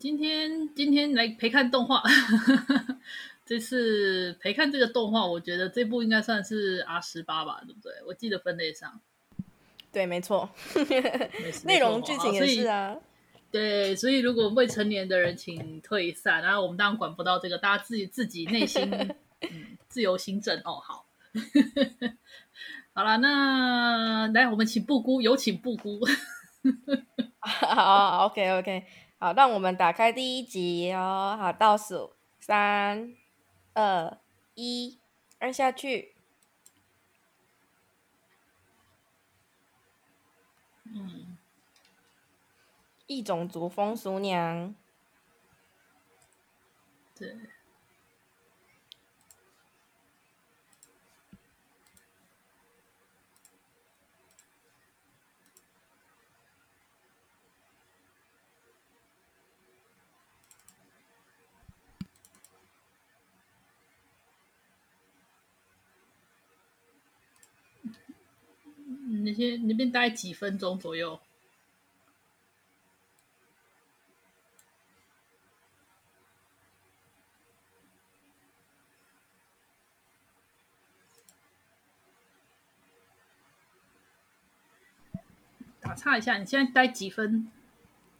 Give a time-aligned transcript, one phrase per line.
[0.00, 2.02] 今天今天来陪看动画，
[3.44, 7.92] 这次陪看这个动画，我觉得这部应该算是 R 十八吧，对不对？
[8.06, 8.98] 我记得分类上，
[9.92, 10.48] 对，没错，
[11.66, 12.96] 内容剧情也是啊。
[13.50, 18.90] 对，所以如果未成年的人请退散，然后我们当然管不到这个，大家自己自己内心
[19.42, 20.80] 嗯自由心证哦。
[20.82, 21.04] 好，
[22.94, 26.00] 好了，那来我们请布姑，有请布姑。
[27.40, 28.86] 好，OK OK，
[29.22, 31.36] 好，让我们打开第一集哦。
[31.38, 33.14] 好，倒数三
[33.74, 34.18] 二
[34.54, 34.98] 一，
[35.40, 36.16] 按下去。
[40.84, 41.36] 嗯，
[43.06, 44.74] 异种族风俗娘。
[47.14, 47.36] 对。
[69.24, 71.20] 那些那边大概几分钟左右？
[85.80, 87.50] 打岔一下，你现在待几分？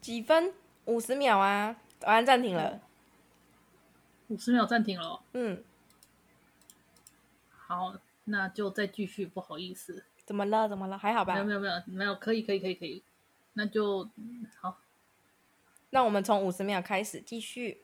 [0.00, 0.52] 几分？
[0.86, 1.76] 五十秒啊！
[2.00, 2.80] 我按暂停了。
[4.28, 5.22] 五十秒暂停了。
[5.34, 5.62] 嗯。
[7.50, 9.24] 好，那就再继续。
[9.24, 10.04] 不好意思。
[10.30, 10.68] 怎么了？
[10.68, 10.96] 怎么了？
[10.96, 11.34] 还好吧？
[11.34, 13.02] 没有没有没有没有，可以可以可以可以，
[13.54, 14.08] 那就
[14.60, 14.78] 好。
[15.90, 17.82] 那我们从五十秒开始继续。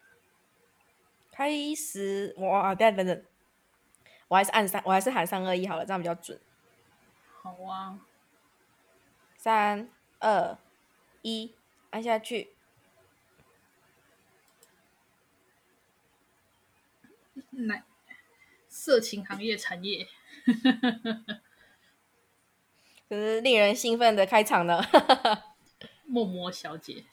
[1.33, 2.73] 开始，哇！
[2.73, 3.25] 等等等，
[4.29, 6.39] 我还是按三，我还是喊三二一好了，这样比较准。
[7.43, 7.99] 好啊。
[9.37, 9.89] 三
[10.21, 10.57] 二
[11.23, 11.53] 一，
[11.91, 12.53] 按下去。
[17.51, 17.83] 来，
[18.69, 20.07] 色情行业产业。
[23.09, 24.83] 可是令人兴奋的开场呢，
[26.07, 27.05] 默默小姐，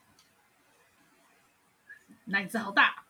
[2.26, 3.06] 奶子好大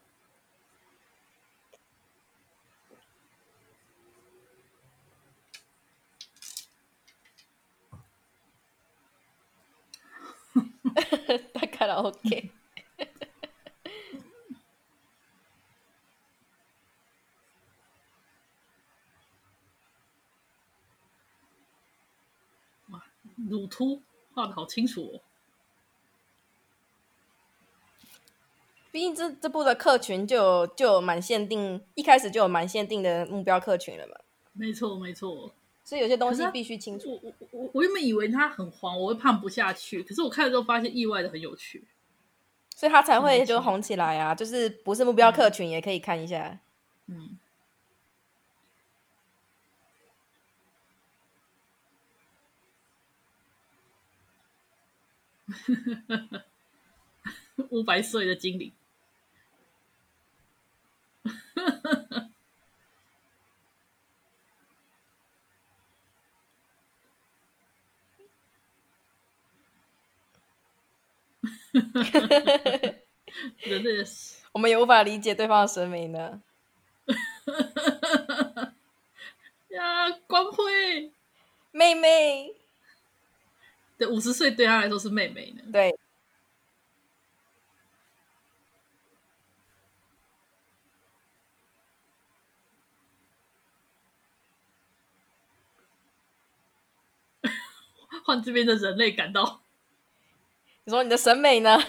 [11.53, 12.51] 大卡拉 OK。
[23.53, 24.01] 乳突
[24.33, 25.21] 画的好清楚哦，
[28.91, 34.15] 毕竟这这部的客群就有就有蛮限定，一开始就有蛮限定的目标客群了嘛。
[34.53, 35.51] 没错没错，
[35.83, 37.19] 所以有些东西必须清楚。
[37.21, 41.83] 我我我我原本以为它很黄，我会看不下去，可是我看了之后发现意外的很有趣，
[42.75, 44.35] 所以它才会就红起来啊！
[44.35, 46.59] 就是不是目标客群也可以看一下，
[47.07, 47.37] 嗯。
[57.69, 58.71] 五百岁的精灵，
[73.57, 74.05] 人类的，
[74.51, 76.41] 我们也无法理解对方的审美呢。
[79.69, 81.11] 呀，光辉，
[81.71, 82.53] 妹妹。
[84.03, 85.63] 对，五十岁对他来说是妹妹呢。
[85.71, 85.97] 对，
[98.25, 99.61] 换这边的人类感到，
[100.83, 101.79] 你说你的审美呢？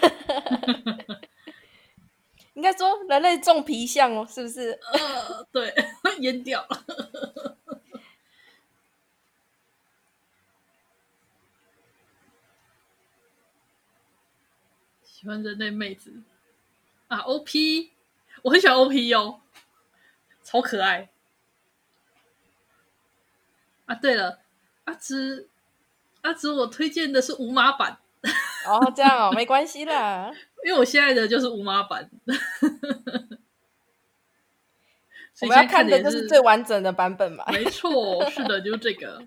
[2.54, 4.78] 应该说人类重皮相哦，是不是？
[4.92, 5.74] 呃，对，
[6.22, 6.84] 阉掉了。
[15.24, 16.12] 喜欢人类妹子
[17.08, 17.90] 啊！OP，
[18.42, 19.40] 我很喜欢 OP 哦，
[20.42, 21.08] 超可爱
[23.86, 23.94] 啊！
[23.94, 24.40] 对了，
[24.84, 25.48] 阿芝，
[26.20, 27.96] 阿芝，我推荐的是无码版
[28.68, 30.30] 哦，这样哦， 没关系啦，
[30.62, 32.10] 因为我现在的就是无码版，
[35.40, 39.26] 我们要看的就是最完整的版本嘛，没错，是的，就是这个，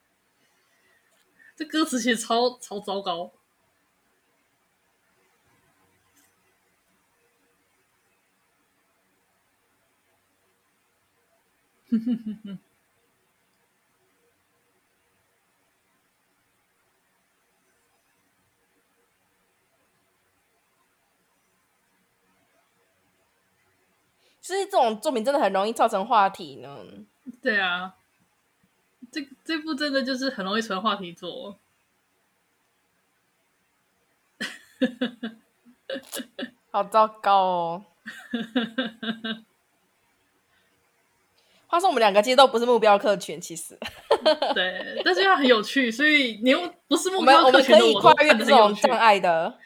[1.56, 3.32] 这歌词其实超超糟糕。
[11.92, 12.58] 哼哼哼哼，
[24.40, 26.76] 其实这种作品真的很容易造成话题呢。
[27.42, 27.94] 对啊，
[29.12, 31.58] 这这部真的就是很容易成为话题作，
[36.72, 37.84] 好糟糕哦。
[41.72, 43.78] 话说我们两个其实都不是目标客群，其实
[44.54, 49.58] 对，但是它很有趣，所以你又不是目标客群，我们可以跨越这种障碍的。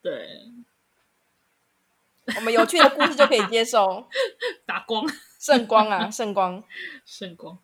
[0.00, 0.26] 对，
[2.34, 4.08] 我们有趣的故事就可以接受。
[4.64, 5.04] 打光，
[5.38, 6.64] 圣光啊， 圣光，
[7.04, 7.58] 圣光。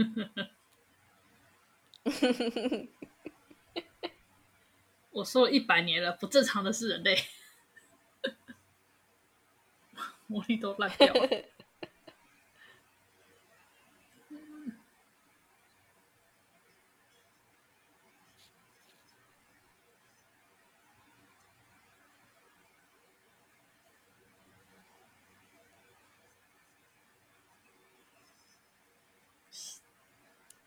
[5.10, 7.18] 我说了一百年了，不正常的是人类，
[10.26, 11.28] 魔力都烂掉了。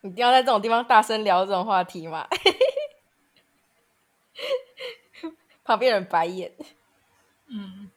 [0.03, 2.27] 你一定要在这种地方大声聊这种话题吗？
[5.63, 6.51] 旁边人白眼。
[7.50, 7.91] 嗯。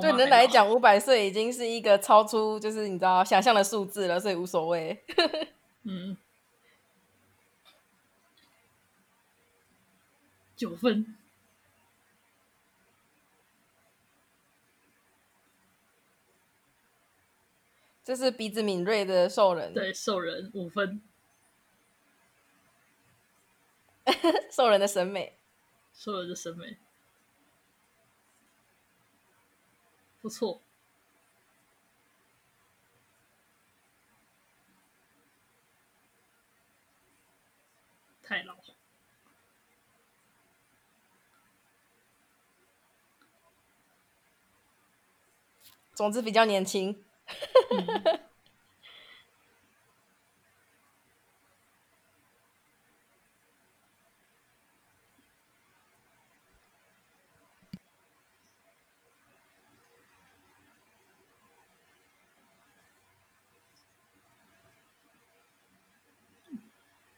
[0.00, 5.04] 对人来讲，五百岁已经是一个超出就是你知道想象的数字了，所以无所谓。
[5.82, 6.16] 嗯，
[10.56, 11.16] 九分，
[18.02, 21.02] 这是鼻子敏锐的兽人，对兽人五分。
[24.50, 25.38] 兽人的审美，
[25.94, 26.78] 兽人的审美
[30.20, 30.62] 不错。
[38.22, 38.56] 太老，
[45.94, 47.04] 总之比较年轻。
[47.70, 48.20] 嗯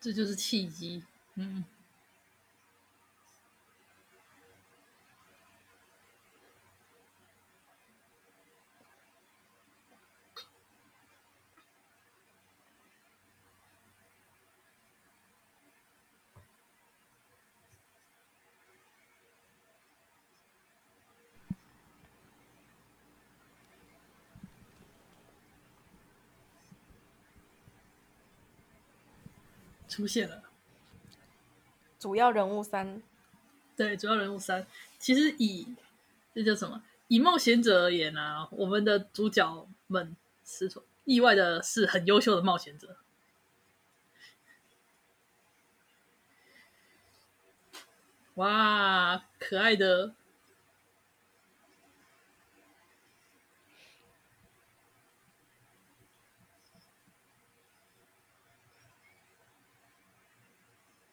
[0.00, 1.02] 这就是契机，
[1.34, 1.62] 嗯，
[30.00, 30.44] 出现了，
[31.98, 33.02] 主要人物三，
[33.76, 34.66] 对，主要人物三。
[34.98, 35.76] 其实以
[36.34, 36.82] 这叫什么？
[37.08, 40.72] 以冒险者而言啊，我们的主角们是
[41.04, 42.96] 意外的是很优秀的冒险者。
[48.36, 50.14] 哇，可爱的。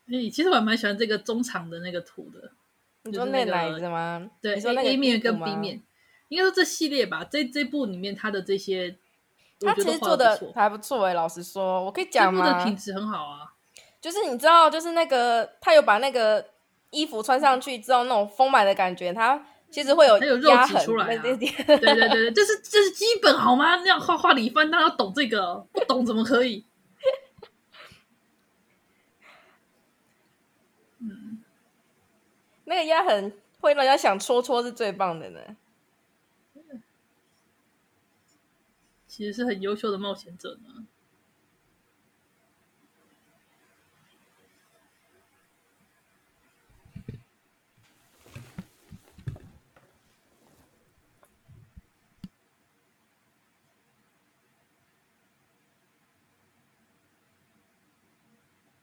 [0.09, 2.51] 哎，其实我还蛮喜欢这个中场的那个图的。
[3.03, 4.29] 你说那奶子吗？
[4.41, 5.81] 对，你说那 A 面跟 B 面，
[6.29, 7.25] 应该说这系列吧。
[7.29, 8.97] 这这部里面它的这些，
[9.61, 11.13] 它其实做的还不错哎。
[11.13, 12.45] 老实说，我可以讲吗？
[12.45, 13.53] 这部的品质很好啊。
[14.01, 16.45] 就是你知道，就是那个他有把那个
[16.91, 21.21] 衣服穿上去之后，那种丰满的感觉，它其实会有有肉挤出来、啊。
[21.21, 23.77] 对对对对对，这是这是基本好吗？
[23.77, 26.65] 那样画画里翻，大家要懂这个，不懂怎么可以？
[32.69, 33.31] 那个压痕
[33.61, 35.39] 会让人家想戳戳，是最棒的呢。
[39.07, 40.85] 其实是很优秀的冒险者呢。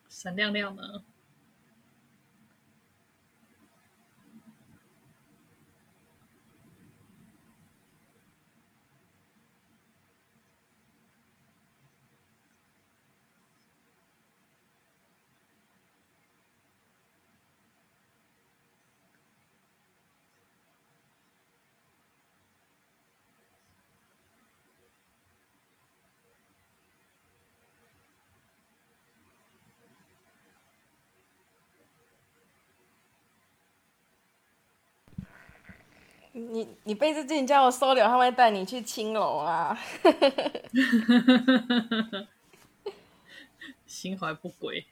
[0.08, 1.04] 闪亮亮的。
[36.36, 39.78] 你你被这事情叫我收留，他会带你去青楼啊！
[43.86, 44.84] 心怀不轨。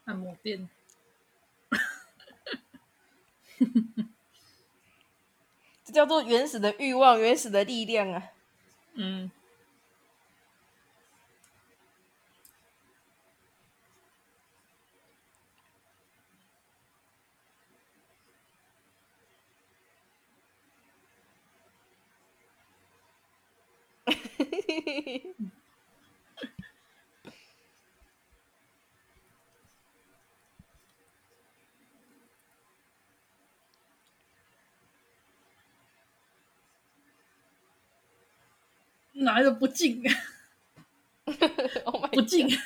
[0.05, 0.69] 按摩店，
[5.85, 8.23] 这叫做原始的欲望，原始的力量啊！
[8.95, 9.31] 嗯。
[39.23, 40.03] 哪来的不敬？
[42.13, 42.49] 不敬！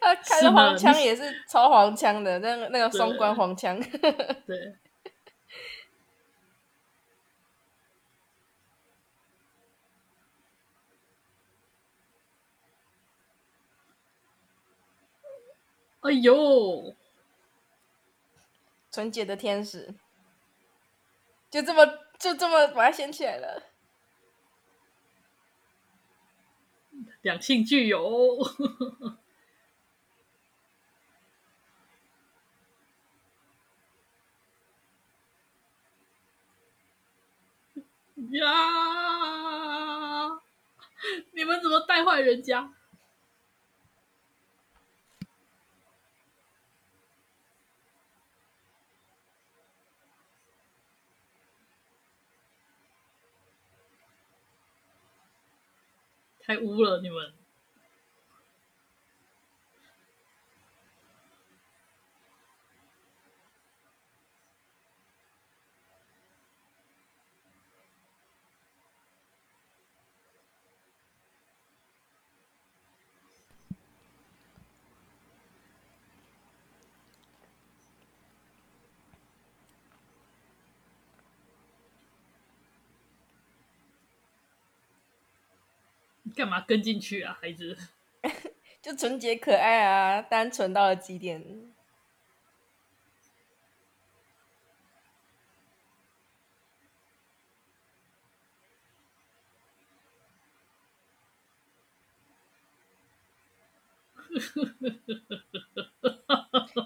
[0.00, 3.78] 他开的黄腔也是超黄腔的，那个那个双关黄腔。
[4.46, 4.76] 对。
[16.00, 16.94] 哎呦，
[18.92, 19.92] 纯洁的天使，
[21.50, 22.05] 就这么。
[22.18, 23.62] 就这么把它掀起来了，
[27.22, 28.38] 两性具有
[38.32, 38.56] 呀！
[41.32, 42.72] 你们怎么带坏人家？
[56.46, 57.45] 太污了，你们！
[86.36, 87.74] 干嘛跟进去啊，孩子？
[88.82, 91.42] 就纯洁可爱啊，单纯到了极点。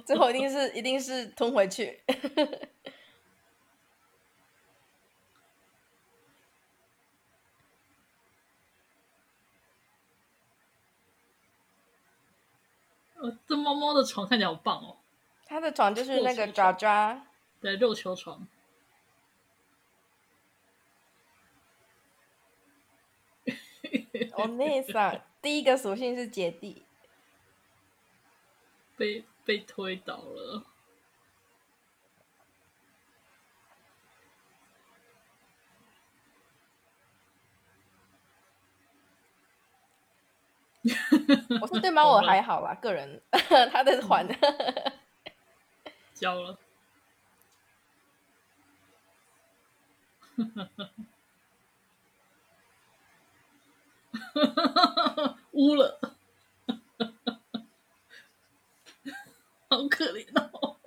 [0.07, 2.00] 最后一定是一定是吞回去。
[13.47, 14.97] 这猫猫的床看起来好棒哦！
[15.47, 17.27] 它的床就是那个爪爪，
[17.61, 18.47] 对，肉球床。
[24.37, 26.85] 我，那上，第一个属性是姐弟，
[28.97, 30.65] 被被推倒了。
[41.60, 43.20] 我是 对猫我还好吧，个人
[43.70, 44.26] 他的还
[46.14, 46.58] 交了，
[55.52, 56.00] 污了，
[59.68, 60.79] 好可怜哦。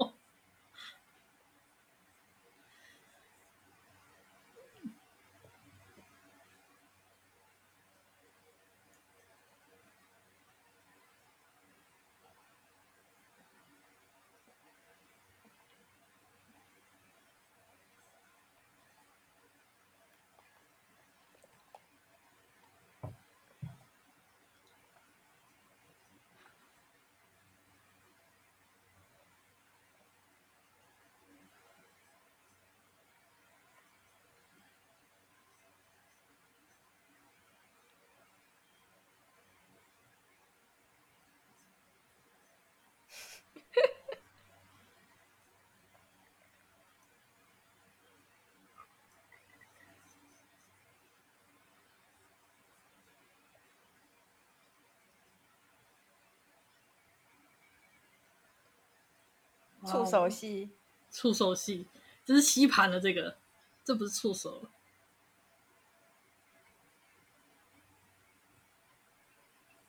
[59.85, 60.71] 触手戏，
[61.11, 61.87] 触手戏，
[62.25, 62.99] 这是吸盘的。
[62.99, 63.37] 这个，
[63.83, 64.69] 这不是触手了。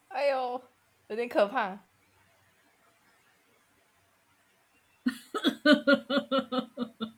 [0.09, 0.61] 哎呦，
[1.09, 1.79] 有点可怕。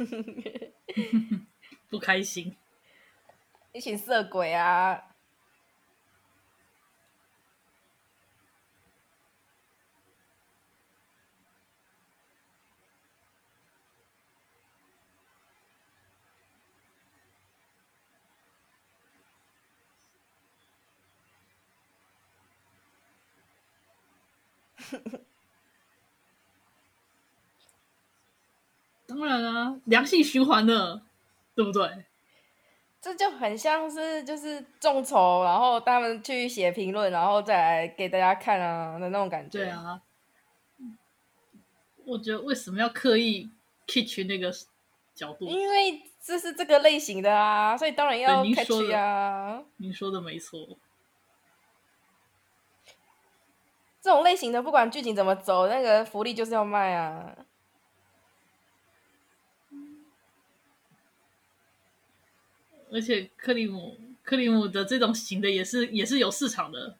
[1.90, 2.56] 不开心，
[3.72, 5.02] 一群色鬼啊！
[29.10, 31.02] 当然啊，良性循环的，
[31.56, 32.04] 对不对？
[33.00, 39.58] 这就很像是就是众筹，然后他们去写评论，然后再来给大家看啊的那种感觉。
[39.58, 40.00] 对啊，
[42.04, 43.50] 我觉得为什么要刻意
[43.88, 44.52] kitsch 那个
[45.12, 45.46] 角度？
[45.46, 49.60] 因为这是这个类型的啊，所以当然要 catch 啊。
[49.78, 50.78] 您说的没错，
[54.00, 57.34] 这种类型的不管剧情怎么走，那个福利就是要卖啊。
[62.92, 66.96] 而且克里姆克里姆的这种型的也是也是有市场的，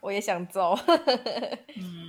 [0.00, 0.76] 我也想走。
[1.76, 2.07] 嗯。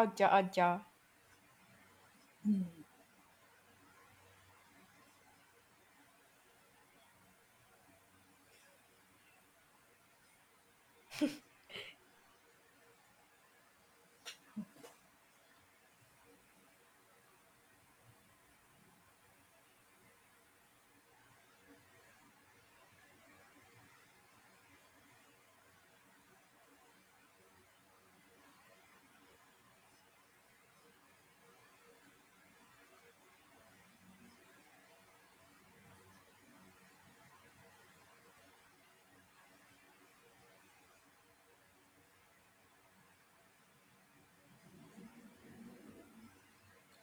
[0.00, 0.80] 傲娇傲娇，
[2.44, 2.79] 嗯，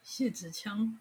[0.09, 0.97] 谢子强，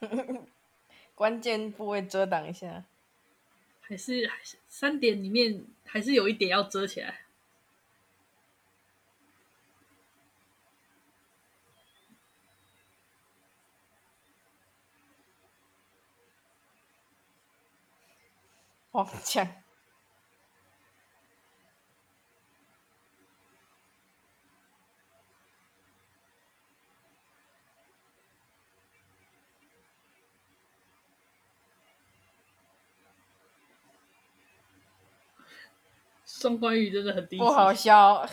[1.14, 2.86] 关键部位遮挡一下，
[3.86, 7.20] 还是还是三点里面还是有一点要遮起来。
[18.90, 19.63] 黄腔。
[36.44, 38.26] 双关语真的很低，不好笑。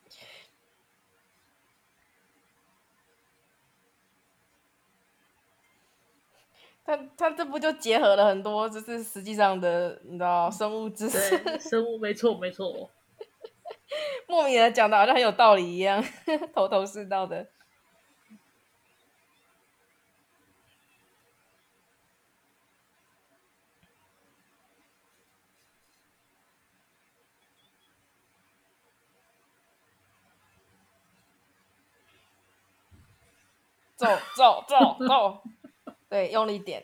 [6.84, 11.18] 他他这不就结合了很多，就是实际上的，你知道，生物知识，
[11.60, 12.90] 生物没错没错。
[14.26, 16.02] 莫名的讲的好像很有道理一样，
[16.54, 17.46] 头头是道的。
[34.00, 35.42] 走走走走，
[36.08, 36.82] 对，用力点。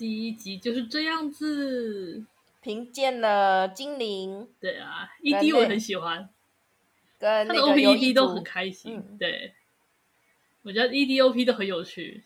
[0.00, 2.24] 第一集就是这样子，
[2.62, 4.48] 评鉴了精灵。
[4.58, 6.30] 对啊，ED 我很喜欢，
[7.18, 8.96] 跟他的 OP-ED 都很开心。
[8.96, 9.54] 嗯、对，
[10.62, 12.24] 我觉得 ED-OP 都很有趣，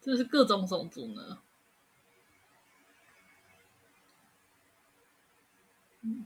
[0.00, 1.40] 就是各种种族呢。
[6.02, 6.24] 嗯，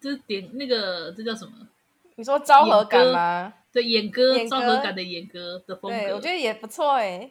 [0.00, 1.66] 就是点那个，这叫什么？
[2.14, 3.54] 你说昭和感吗？
[3.74, 7.28] 对，演歌，昭和感的演歌的风格，对，我觉得也不错哎，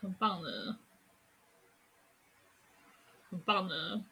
[0.00, 0.76] 很棒的，
[3.30, 4.02] 很棒的，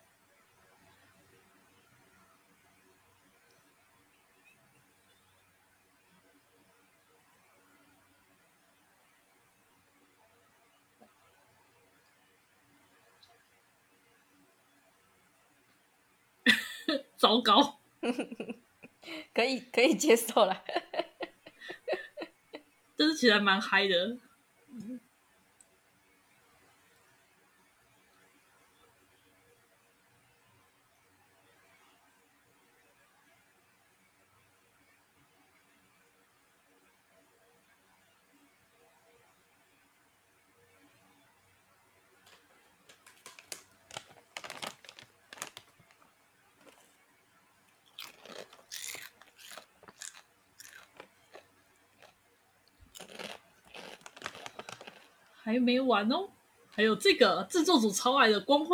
[17.18, 17.80] 糟糕。
[19.34, 20.64] 可以可以接受了，
[22.96, 24.18] 但是起来蛮嗨的。
[55.50, 56.28] 还没完哦，
[56.70, 58.64] 还有这个制作组超爱的光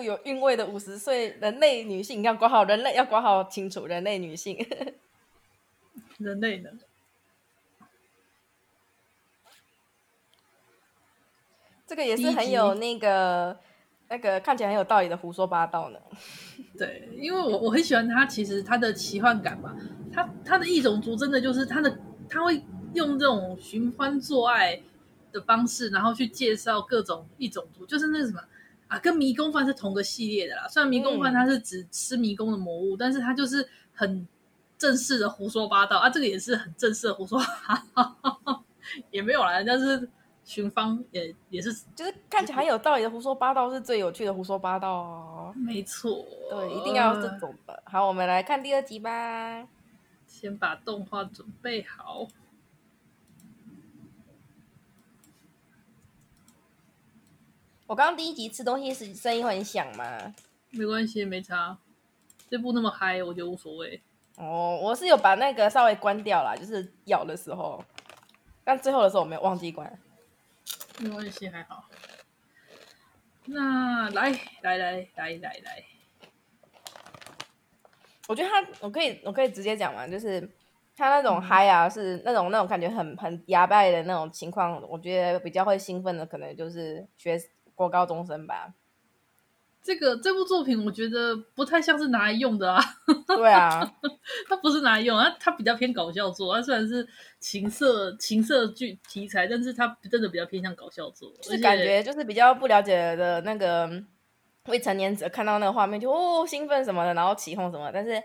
[0.00, 4.56] 辉，有韵味的五十岁人类女性，要管好人类，要管好清楚人类女性。
[6.18, 6.70] 人类呢，
[11.86, 13.58] 这个也是很有那个
[14.08, 15.98] 那个看起来很有道理的胡说八道呢。
[16.76, 19.74] 对，因为我我很喜欢他，其实他的奇幻感吧，
[20.12, 22.62] 他他的异种族真的就是他的他会
[22.94, 24.80] 用这种寻欢作爱
[25.32, 28.42] 的方式，然后去介绍各种异种族，就是那个什么。
[28.90, 30.66] 啊，跟迷宫饭是同个系列的啦。
[30.66, 34.26] 虽然迷宫饭它是只吃迷宫的魔物，嗯、但是它就是很
[34.76, 36.10] 正式的胡说八道啊。
[36.10, 38.64] 这个也是很正式的胡说八道，
[39.12, 40.08] 也没有啦，但是
[40.44, 45.54] 寻芳也也是，就是看起来很有道理的胡说八道是最有趣的胡说八道哦。
[45.54, 47.82] 没错，对，一定要这种的。
[47.86, 49.68] 好，我们来看第二集吧。
[50.26, 52.26] 先把动画准备好。
[57.90, 60.32] 我刚刚第一集吃东西时声音会很响吗？
[60.70, 61.76] 没关系，没差。
[62.48, 64.00] 这部那么嗨，我觉得无所谓。
[64.36, 67.84] 哦，我是有把那个稍微关掉了，就是咬的时候，
[68.62, 69.98] 但最后的时候我没有忘记关。
[71.00, 71.84] 没关系，还好。
[73.46, 74.30] 那来
[74.62, 75.84] 来来来来来，
[78.28, 80.48] 我觉得他，我可以我可以直接讲嘛，就是
[80.96, 87.36] 他那种嗨啊，嗯、是那种那种感觉很很哑巴的那种情况，我觉得比较会兴奋的，可能就是学。
[87.80, 88.74] 国高中生吧，
[89.82, 92.78] 这个这部作品我觉得不太像是拿来用的啊。
[93.26, 93.80] 对啊，
[94.46, 96.54] 它不是拿来用，它它比较偏搞笑作。
[96.54, 101.32] 它虽然是情色情色剧题材，但是它真的比较偏向搞笑作。
[101.40, 103.90] 就是感觉就是比较不了解的那个
[104.66, 108.22] 未成年者看到那个画面就哦兴奋什么的，然后起哄什么，但是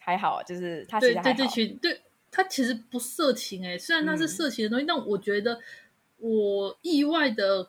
[0.00, 5.60] 还好，就是他其实这群对他其实不色情哎、欸，虽然它是色情的东西，嗯、但我觉得
[6.16, 7.68] 我意外的。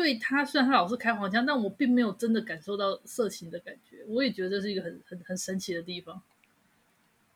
[0.00, 4.02] 对他，虽然他老是开黄腔，但我并没有真的感受到色情的感觉。
[4.08, 6.22] 我也觉得这是一个很很很神奇的地方。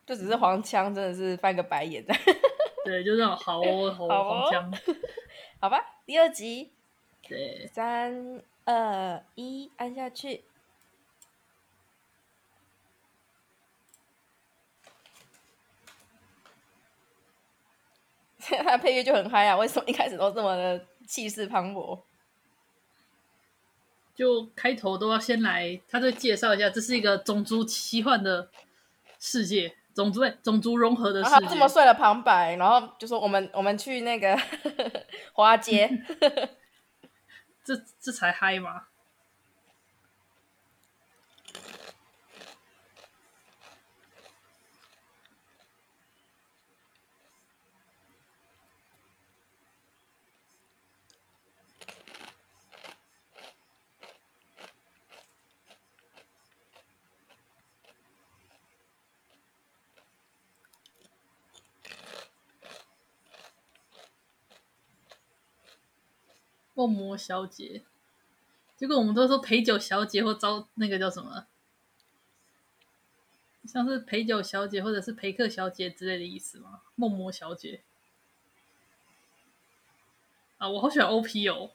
[0.03, 2.03] 就只是黄腔，真的是翻个白眼。
[2.83, 4.73] 对，就那种好哦， 好黄腔。
[5.61, 6.71] 好吧，第二集。
[7.21, 10.43] 对，三二一，按下去。
[18.39, 19.55] 他配乐就很嗨啊！
[19.55, 22.01] 为什么一开始都这么的气势磅礴？
[24.15, 28.49] 就开头都要先来，他就介绍一下，这是一个种族奇幻的
[29.19, 31.35] 世界，种族种族融合的世界。
[31.35, 34.35] 他这么帅的旁白，然后就说我们我们去那个
[35.33, 35.89] 花街，
[37.63, 38.83] 这这才嗨嘛。
[66.87, 67.81] 梦魔小姐，
[68.75, 71.47] 结果我们都说陪酒小姐或招那个叫什么，
[73.65, 76.81] 像是陪酒小姐或者是陪客小姐之类的意思吗？
[76.93, 77.81] 梦魔小姐
[80.59, 81.71] 啊，我好喜欢 OP 哦。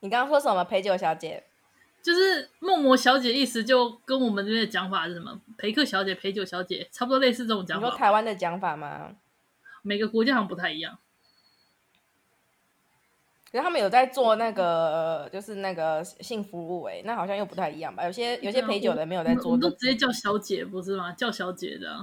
[0.00, 0.64] 你刚刚说什么？
[0.64, 1.44] 陪酒小姐，
[2.02, 5.38] 就是梦魔小姐，意思就跟我们这边的讲法是什么？
[5.58, 7.86] 陪客小姐、陪酒小姐，差不多类似这种讲法。
[7.86, 9.14] 你说台湾的讲法吗？
[9.82, 10.98] 每个国家好像不太一样。
[13.52, 18.02] 可是他们有在做那个，就是那个性服务哎，那好像又不太一样吧？
[18.06, 21.12] 有些有些陪酒的没有在做，都直接叫小姐不是吗？
[21.12, 22.00] 叫小姐的，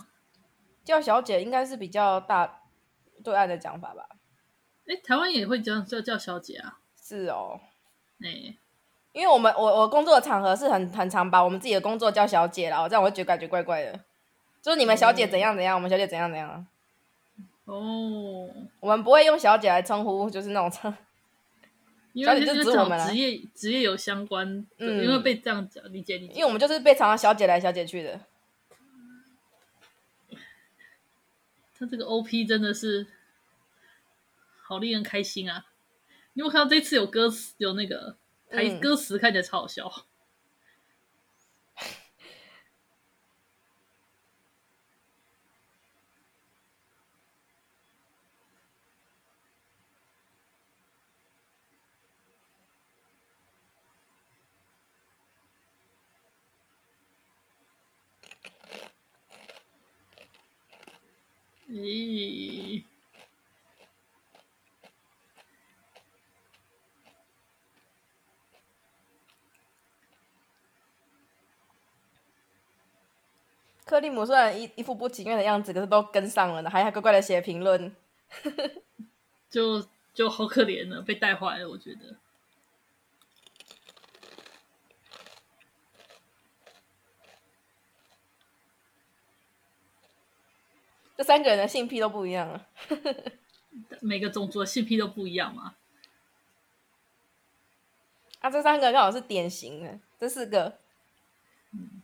[0.83, 2.62] 叫小姐应该是比较大
[3.23, 4.07] 对岸的讲法吧？
[4.88, 6.77] 哎，台湾也会叫叫叫小姐啊？
[7.01, 7.59] 是哦，
[8.23, 8.55] 哎，
[9.13, 13.99] 因为我们我我工作的场合是很很常把我们自己的工作叫小姐啦，我这样我会觉得感觉怪怪的。
[14.62, 16.67] 就是你们小姐怎样怎样，我们小姐怎样怎样。
[17.65, 18.47] 哦，
[18.79, 20.95] 我们不会用小姐来称呼，就是那种称。
[22.19, 28.19] 因为就指我们职业职业有相关，嗯，因为被这样讲理解理解，因为我们就是被常常小姐来小姐去的。
[31.79, 33.08] 他这个 OP 真的是
[34.62, 35.65] 好令人开心啊！
[36.34, 38.17] 你有没有看到这次有歌词，有那个
[38.49, 40.05] 台歌词，看起来超好笑。
[61.69, 62.84] 咦，
[73.86, 77.95] 克里姆虽然一一副不情愿的样子，可是都跟上了呢，还还乖乖的写评论，
[79.49, 82.15] 就就好可怜了，被带坏了，我觉得。
[91.19, 92.65] 这三个人的性癖都不一样啊，
[93.99, 95.75] 每个种族的性癖都不一样嘛。
[98.39, 100.77] 啊，这三个刚好是典型的，这四个。
[101.73, 102.01] 嗯。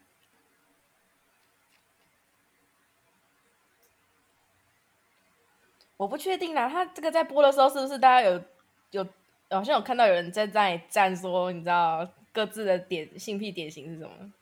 [5.96, 8.44] 我不确定啦，他这个在播的时候是不是大家有
[8.92, 9.08] 有
[9.50, 14.34] 好像有看到有人在在站说，你知道各自的点性癖典型是什么？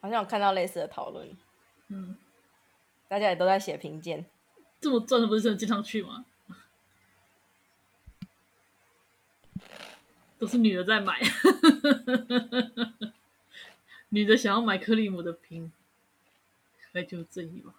[0.00, 1.36] 好像有看到类似的讨论，
[1.88, 2.16] 嗯，
[3.08, 4.24] 大家也都在写评鉴。
[4.80, 6.24] 这么赚的不是很经常去吗？
[10.38, 11.20] 都是女的在买，
[14.08, 15.70] 女的想要买克里姆的瓶。
[16.92, 17.72] 那就正义吧。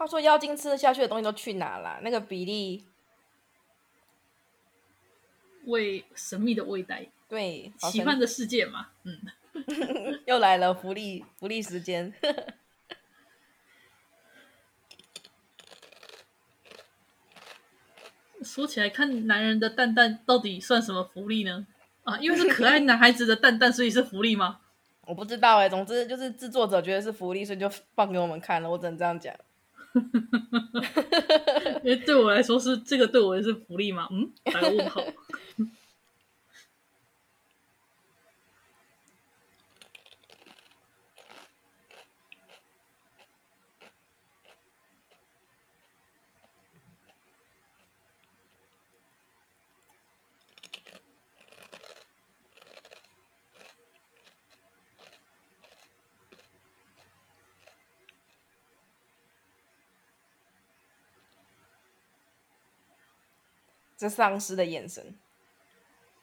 [0.00, 2.00] 话说妖精吃得下去的东西都去哪了？
[2.02, 2.86] 那个比例。
[5.66, 9.20] 为神秘的未来，对奇幻的世界嘛，嗯，
[10.24, 12.14] 又来了福利福利时间。
[18.42, 21.66] 说起来，看男人的蛋蛋到底算什么福利呢？
[22.04, 24.60] 啊，因为是可爱男孩子的蛋蛋，所以是福利吗？
[25.04, 28.70] 我不知道哎、欸，总之就是制作者觉得是福利，所以就放给我们看了。
[28.70, 29.36] 我只能这样讲。
[31.82, 34.08] 因为对我来说是这个，对我也是福利吗？
[34.10, 35.02] 嗯，打个问号。
[64.00, 65.14] 这丧尸的眼神，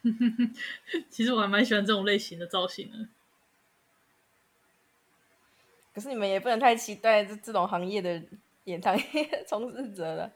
[1.11, 3.07] 其实我还蛮喜欢这种类型的造型的。
[5.93, 8.19] 可是你们也不能太期待这这种行业的
[8.63, 8.97] 演唱
[9.45, 10.33] 从事 者了。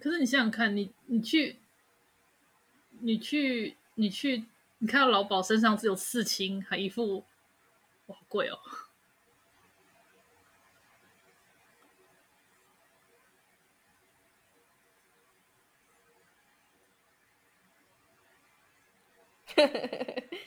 [0.00, 1.60] 可是你想想看，你你去，
[3.02, 4.44] 你去，你去，
[4.78, 7.18] 你看到老鸨身上只有刺青，还一副，
[8.06, 8.58] 哇，好贵哦。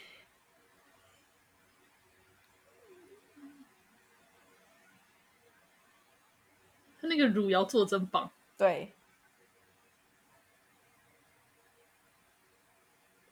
[7.00, 8.92] 他那个汝窑做真棒，对，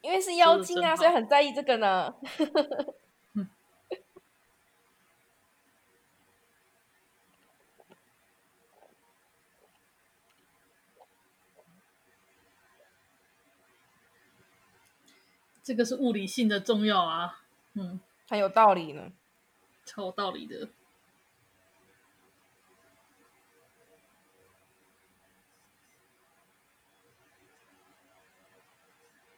[0.01, 2.15] 因为是妖精啊，所以很在意这个呢。
[15.67, 17.41] 这个是物理性的重要啊，
[17.75, 17.99] 嗯，
[18.29, 19.11] 很有道理呢，
[19.85, 20.69] 超有道理的。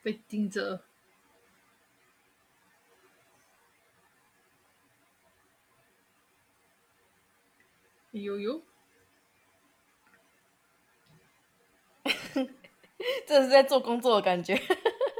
[0.03, 0.83] 被盯着，
[8.11, 8.63] 呦呦，
[13.25, 14.61] 这是在做工作的感觉。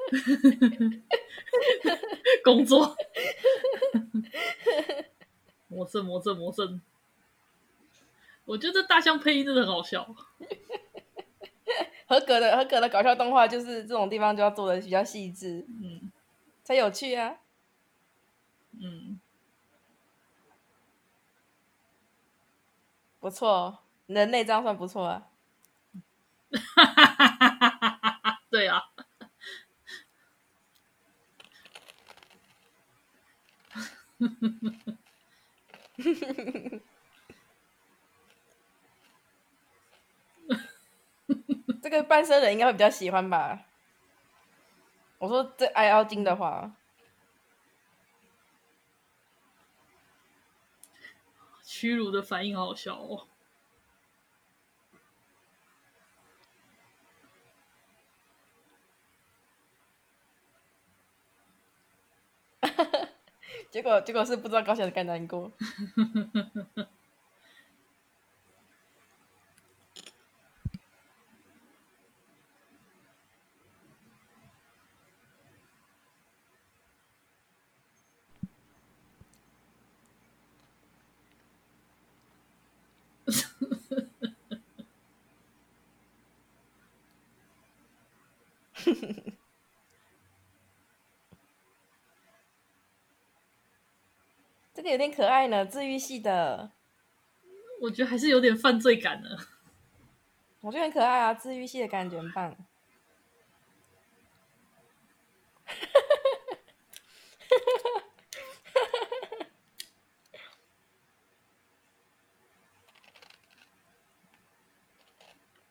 [2.43, 2.95] 工作，
[5.67, 6.79] 魔怔魔怔魔怔，
[8.45, 10.15] 我觉得大象配音真的很好笑。
[12.07, 16.11] 合格的合格的搞笑动画就是这种地方就要做的比较细致，嗯，
[16.63, 17.35] 才有趣啊。
[18.81, 19.19] 嗯，
[23.19, 25.27] 不错，人类这样算不错啊。
[28.49, 28.81] 对啊。
[41.81, 43.65] 这个半身人应该会比较喜欢吧？
[45.19, 46.71] 我说这爱妖精的话，
[51.63, 53.27] 屈辱的反应好笑哦。
[63.71, 65.51] 结果，结果是不知道高兴还是该难过。
[94.73, 96.71] 这个有点可爱呢，治愈系的。
[97.81, 99.29] 我觉得还是有点犯罪感呢。
[100.61, 102.55] 我觉得很可爱啊，治愈系的感觉很棒。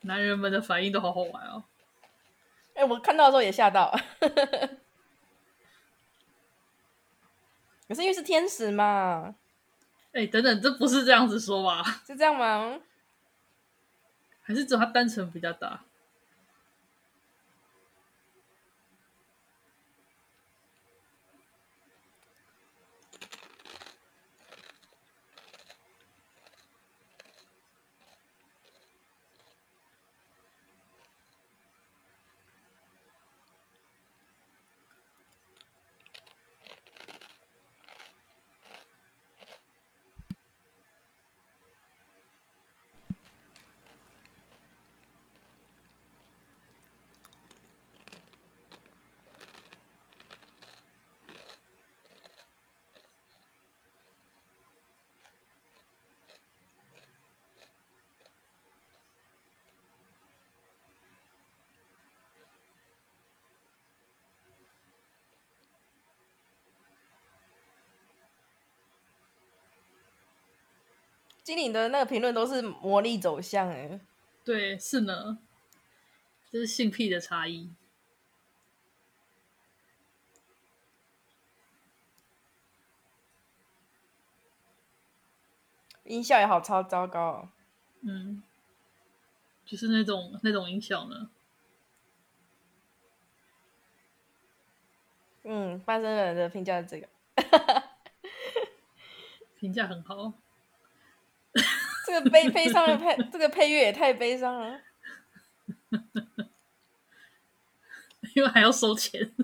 [0.03, 1.65] 男人们的反应都好好玩哦！
[2.75, 3.95] 哎、欸，我看到的时候也吓到。
[7.89, 9.35] 可是因为是天使嘛。
[10.13, 11.83] 哎、欸，等等，这不是这样子说吧？
[12.07, 12.79] 是这样吗？
[14.43, 15.85] 还是只有他单纯比较大？
[71.49, 73.99] 精灵的那个评论都是魔力走向，哎，
[74.45, 75.39] 对，是呢，
[76.51, 77.73] 这是性癖的差异。
[86.05, 87.49] 音效也好超糟糕哦，
[88.03, 88.43] 嗯，
[89.65, 91.31] 就是那种那种音效呢，
[95.45, 97.09] 嗯，半生人的评价是这个，
[99.59, 100.35] 评价很好。
[102.09, 104.81] 这个悲悲伤的配，这个配乐也太悲伤了，
[108.35, 109.31] 因为还要收钱。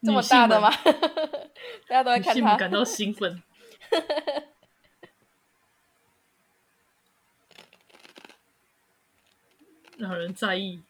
[0.00, 0.70] 这么大的吗？
[1.88, 3.42] 大家都在看他，感到兴奋。
[9.98, 10.84] 让人在意。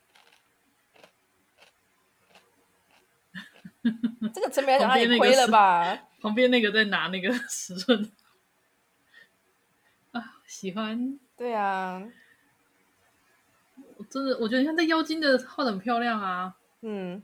[4.34, 5.99] 这个成本来讲，他也亏了吧？
[6.20, 8.11] 旁边那个在拿那个尺寸
[10.12, 11.18] 啊，喜欢。
[11.37, 12.03] 对啊，
[13.97, 16.55] 我真的，我觉得你看这妖精的画的很漂亮啊。
[16.82, 17.22] 嗯。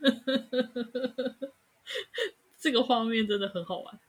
[2.58, 4.00] 这个画面真的很好玩。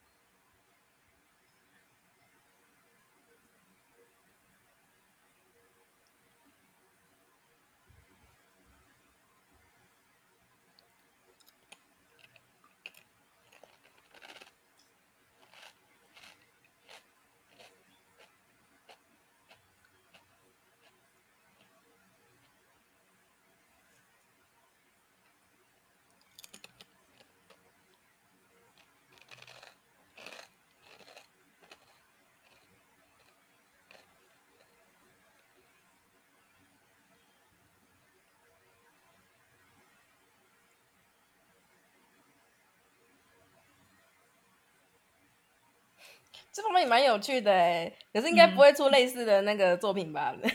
[46.71, 50.33] 这方面也蛮有趣的哎，可是应该不会出类似的那个作品吧？
[50.41, 50.47] 嗯、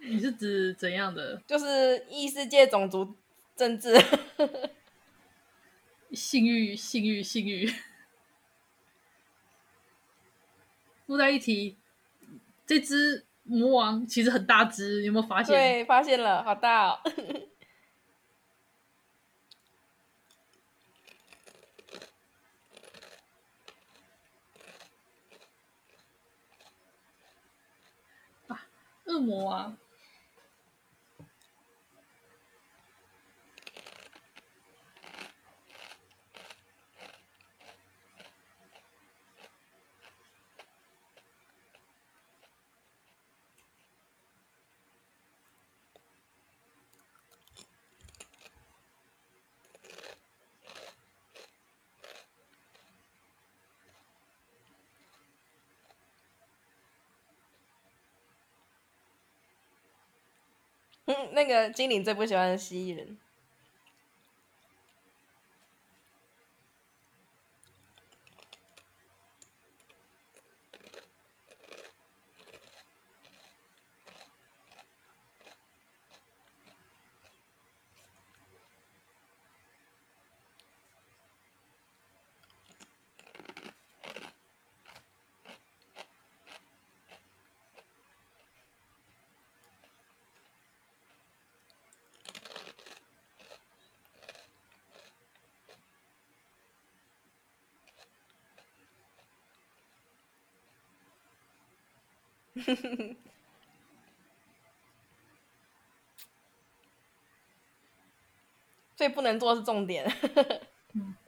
[0.00, 1.40] 你是指怎样的？
[1.46, 3.14] 就是异世界种族
[3.54, 3.94] 政治，
[6.10, 7.72] 性欲、性欲、性欲。
[11.06, 11.76] 附带一提，
[12.66, 15.54] 这只魔王其实很大只，你有没有发现？
[15.54, 16.98] 对，发现了，好大哦。
[29.12, 29.76] 字母啊
[61.32, 63.18] 那个精灵最不喜欢蜥蜴人。
[108.96, 110.04] 所以不能做是重点。
[110.94, 111.14] 嗯。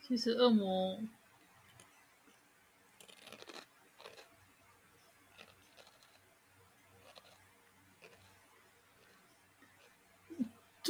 [0.00, 1.00] 其实恶魔。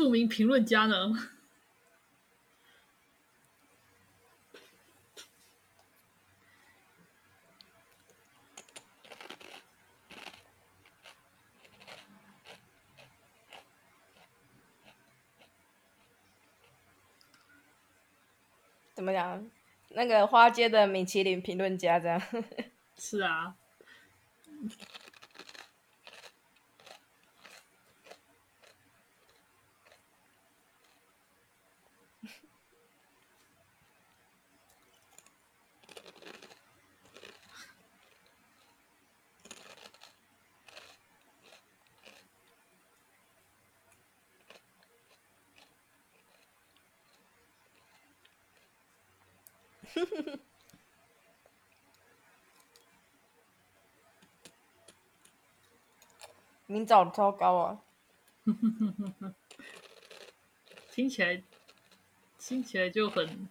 [0.05, 1.31] 著名评论家呢？
[18.93, 19.51] 怎么讲？
[19.89, 22.21] 那个花街的米其林评论家这样？
[22.99, 23.57] 是啊。
[56.75, 57.81] 你找的超高啊！
[60.91, 61.41] 听起来，
[62.37, 63.49] 听起来就很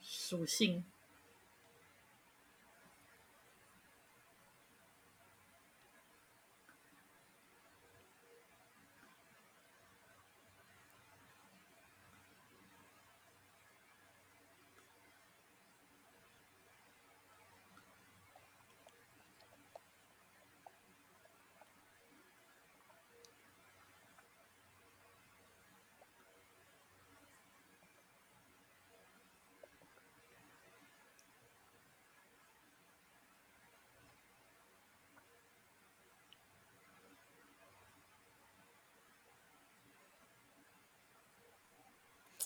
[0.00, 0.84] 属性。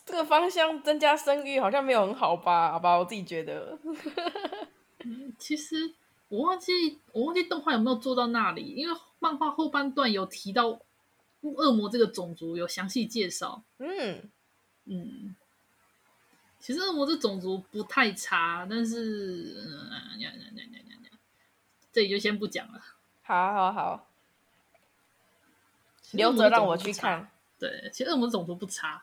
[0.05, 2.73] 这个方向增加生育好像没有很好吧？
[2.73, 3.79] 好吧，我自己觉得。
[5.05, 5.95] 嗯， 其实
[6.29, 10.79] 我忘记我忘记动画有没有做到那里，因为漫画后半段有提到
[11.41, 13.63] 恶魔这个种族，有详细介绍。
[13.79, 14.31] 嗯
[14.85, 15.35] 嗯，
[16.61, 19.91] 其实恶魔这种族不太差，但是嗯，
[21.91, 22.81] 这里就先不讲了。
[23.23, 24.07] 好好好，
[26.13, 27.31] 留着让我去看。
[27.59, 29.03] 对，其实恶魔种族不差。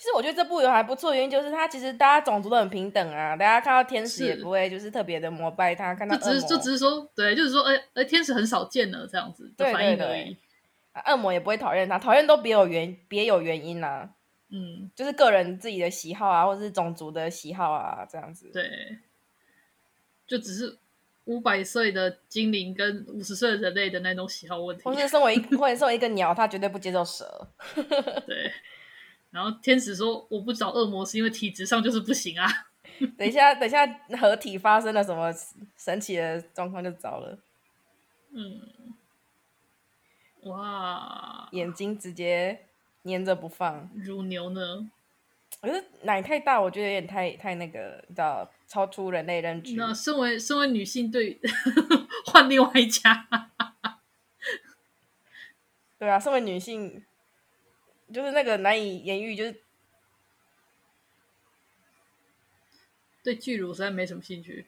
[0.00, 10.34] 其实我觉得这部有还不错，原因就是它其实大家种族都很平等啊，大家看到天使也不会就是特别的膜拜他，看到就只是就只是说，对，就是说，哎哎，天使很少见了这样子的反应而已。
[11.06, 14.08] 恶魔也不会讨厌他，讨厌都别有原别有原因啊，
[14.48, 18.50] 嗯，就是个人自己的喜好啊，或者是种族的喜好啊，这样子。
[18.54, 18.98] 对，
[20.26, 20.78] 就只是
[21.26, 27.46] 五百岁的精灵跟五十岁的人类的那种喜好问题，或者身为一或者身为一个鸟，他绝对不接受蛇。
[28.26, 28.50] 对。
[29.30, 32.48] 然后天使说：“我不找恶魔是因为体质上就是不行啊。
[33.16, 33.86] ”等一下，等一下，
[34.18, 35.32] 合体发生了什么
[35.76, 37.38] 神奇的状况就糟了。
[38.32, 38.60] 嗯，
[40.42, 42.66] 哇，眼睛直接
[43.04, 43.88] 粘着不放。
[43.94, 44.90] 乳牛呢？
[45.60, 49.74] 可是奶太大，我觉得有点太太那个，你知道，超出人类认知。
[49.74, 51.38] 那身为身为女性，对，
[52.26, 53.28] 换另外一家。
[55.98, 57.04] 对啊，身为女性，
[58.12, 59.60] 就是那个难以言喻，就是
[63.22, 64.66] 对巨乳实在没什么兴趣。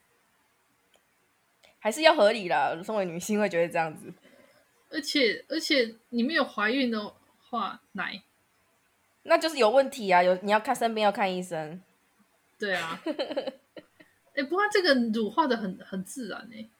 [1.78, 4.12] 还是要合理啦，身为女性会觉得这样子。
[4.88, 7.14] 而且而且，你没有怀孕的
[7.49, 8.22] 话，奶。
[9.24, 10.22] 那就是有问题啊！
[10.22, 11.82] 有你要看生病要看医生。
[12.59, 13.01] 对啊。
[13.05, 13.14] 哎、
[14.34, 16.70] 欸，不过这个乳化的很很自然哎、欸。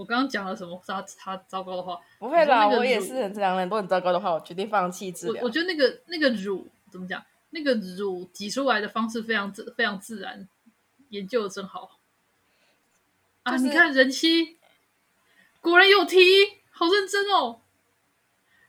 [0.00, 2.00] 我刚刚讲了什么他他糟糕的话？
[2.18, 5.42] 不会啦，我也是很两人都很糟糕的话，我决定放弃治疗。
[5.42, 7.22] 我我觉得那个那个乳怎么讲？
[7.50, 10.48] 那个乳挤出来的方式非常自非常自然，
[11.10, 12.00] 研究的真好。
[13.42, 14.56] 啊，就是、你看人妻
[15.60, 16.18] 果然有题，
[16.70, 17.60] 好认真哦。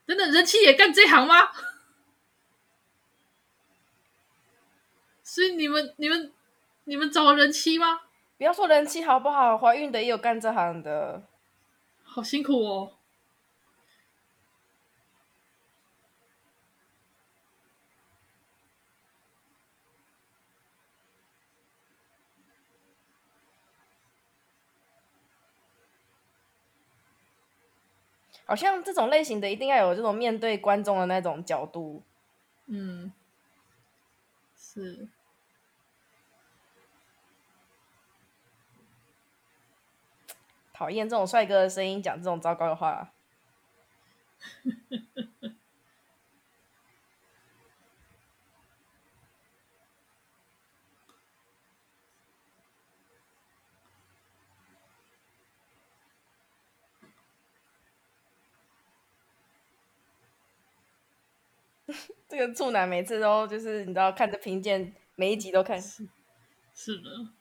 [0.06, 1.50] 等等，人妻也干这行吗？
[5.24, 6.34] 所以你们、你们、
[6.84, 8.02] 你们找人妻吗？
[8.42, 9.56] 不要说人妻好不好？
[9.56, 11.22] 怀孕的也有干这行的，
[12.02, 12.94] 好辛苦哦。
[28.48, 32.02] 好像这种类型的一定要有这种面对观众的那种角度，
[32.66, 33.14] 嗯，
[34.58, 35.08] 是
[40.82, 43.14] 讨厌这种帅哥的声音讲这种糟糕的话。
[62.28, 65.80] 这个处男每次都就是你知道看着评鉴，每一集都看。
[65.80, 66.08] 是，
[66.74, 67.41] 是的。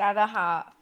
[0.00, 0.76] 大家好，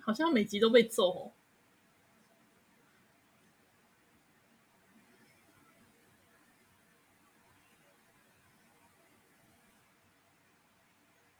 [0.00, 1.32] 好像每集都被揍哦。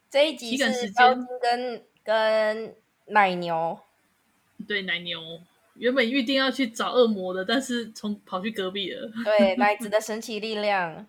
[0.09, 2.77] 这一集是高金跟跟
[3.07, 3.81] 奶牛，
[4.69, 5.43] 对奶牛。
[5.81, 9.11] 原本预定要去找恶魔的，但是从跑去隔壁了。
[9.25, 11.07] 对，奶子的神奇力量。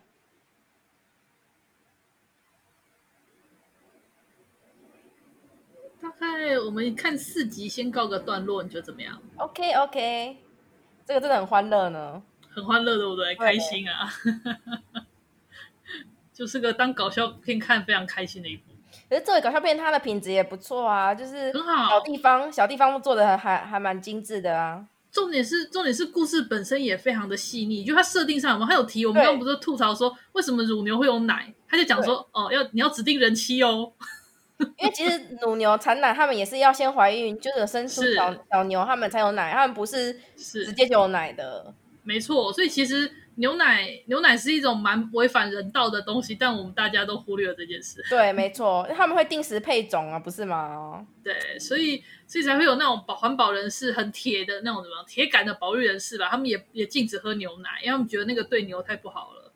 [6.00, 10.38] 大概我们看四集，先告个段落，你觉得怎么样？OK OK，
[11.04, 13.34] 这个真的很欢乐呢，很欢乐，对不对？
[13.34, 14.10] 对开心啊！
[16.32, 18.71] 就是个当搞笑片看非常开心的一部。
[19.12, 24.82] 可是这个搞笑片，它的品质也不错啊，就是小地方，小地方做的还还还蛮精致的啊。
[25.10, 33.92] 重点是重点是故事本身也非常的细腻，就它设定上，我们还有提，我们刚刚不是吐槽说为什么乳牛会有奶，他就讲说哦，要你要指定人妻哦，
[34.78, 40.64] 因为其实乳牛产奶，他们也是要先怀孕，就是生出小小牛，他们才有奶，他们不是是。
[40.64, 43.12] 直接就有奶的，没错，所以其实。
[43.34, 48.04] 牛奶，牛奶是一种蛮违反人道的东西，但我们大家都忽略了这件事。
[48.10, 51.06] 对，没错，他们会定时配种啊，不是吗？
[51.24, 59.52] 对，所以所以才会有那种保环保人士很铁的那种什么铁杆的保育人士吧，他们也也禁止喝牛奶，因为他们觉得那个对牛太不好了。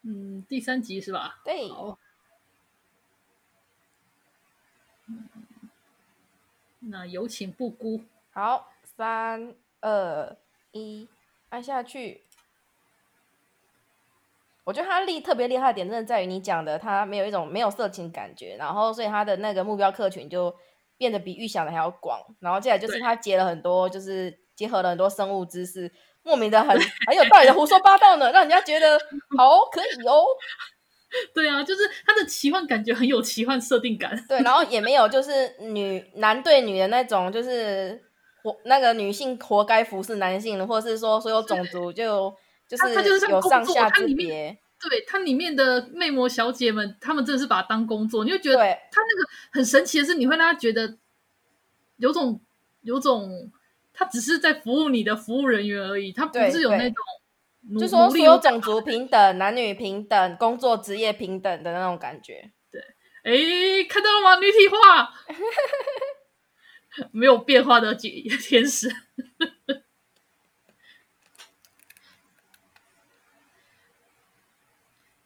[0.04, 1.40] 嗯，第三集是吧？
[1.44, 1.68] 对。
[1.68, 1.98] 好。
[6.80, 8.02] 那有请布姑。
[8.32, 10.36] 好，三二
[10.72, 11.08] 一，
[11.50, 12.22] 按下去。
[14.64, 20.54] 我觉得他厉特别厉害的点，真的在于你讲的，他没有一种没有色情感觉，然后所以他的那个目标客群就
[20.96, 22.20] 变得比预想的还要广。
[22.40, 25.92] 然后接下来就是他结了很多，就是结合了很多生物知识，
[26.22, 26.68] 莫名的很
[27.08, 28.96] 很有道理的胡说八道呢，让人家觉得
[29.36, 30.24] 好可以哦。
[31.34, 34.16] 对啊，就是他的奇幻感觉很有奇幻设定感。
[34.28, 38.02] 对，然后也没有就是女男对女的那种，就是
[38.42, 42.34] 活那个女性活该服侍男性，或者是说所有种族就。
[42.68, 42.94] 就是
[43.28, 48.62] 有上下之别，对，它里面的魅魔小姐们，她们真的是把它当工作，你会觉得她
[49.02, 50.96] 那个很神奇的是，你会让她觉得
[51.98, 52.40] 有种
[52.80, 53.50] 有种，
[53.92, 56.96] 她只是在服务你的服务人员而已，她不是有那种，
[57.78, 62.50] 就说所有种族 平等、男女平等、工作职业平等的那种感觉。
[62.70, 62.80] 对，
[63.22, 64.36] 哎，看到了吗？
[64.36, 65.12] 女体化，
[67.12, 68.88] 没有变化的 天使。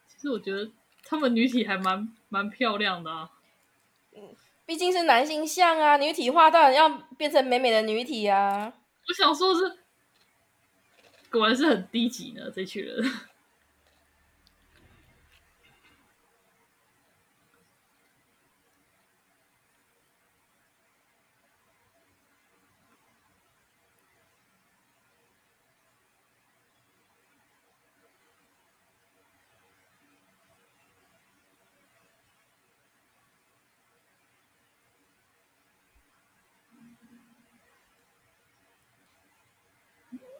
[0.07, 0.71] 其实我觉得
[1.05, 3.31] 他们女体还蛮蛮漂亮的啊，
[4.15, 4.35] 嗯，
[4.65, 8.73] 毕竟是男性像啊，女体化当然要变成美美的女体啊。
[9.09, 9.79] 我想说是，
[11.31, 13.05] 果然是很低级呢，这群人。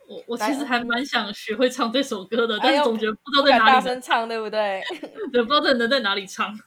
[0.09, 4.83] 我我其实还蛮想学会唱这首歌的，但是总觉得不知道在哪里大声唱，对不对？
[5.33, 6.57] 对，不知道能在哪里唱。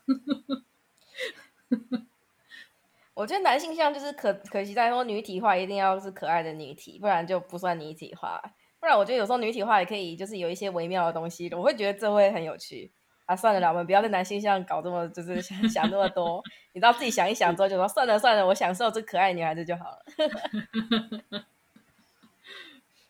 [3.14, 8.42] 我觉得男性向就是可可惜在说女体化一定要是可爱的女体，不然就不算女体化。
[8.80, 12.90] 不然我觉得有时候女体化也可以，就是有一些微妙的东西，我会觉得这会很有趣
[13.26, 13.36] 啊。
[13.36, 21.46] 算了啦，我们不要在男性向搞这么就是想想那么多， 你知道自己想一想之后就说算了算了，我享受这可爱女孩子就好了。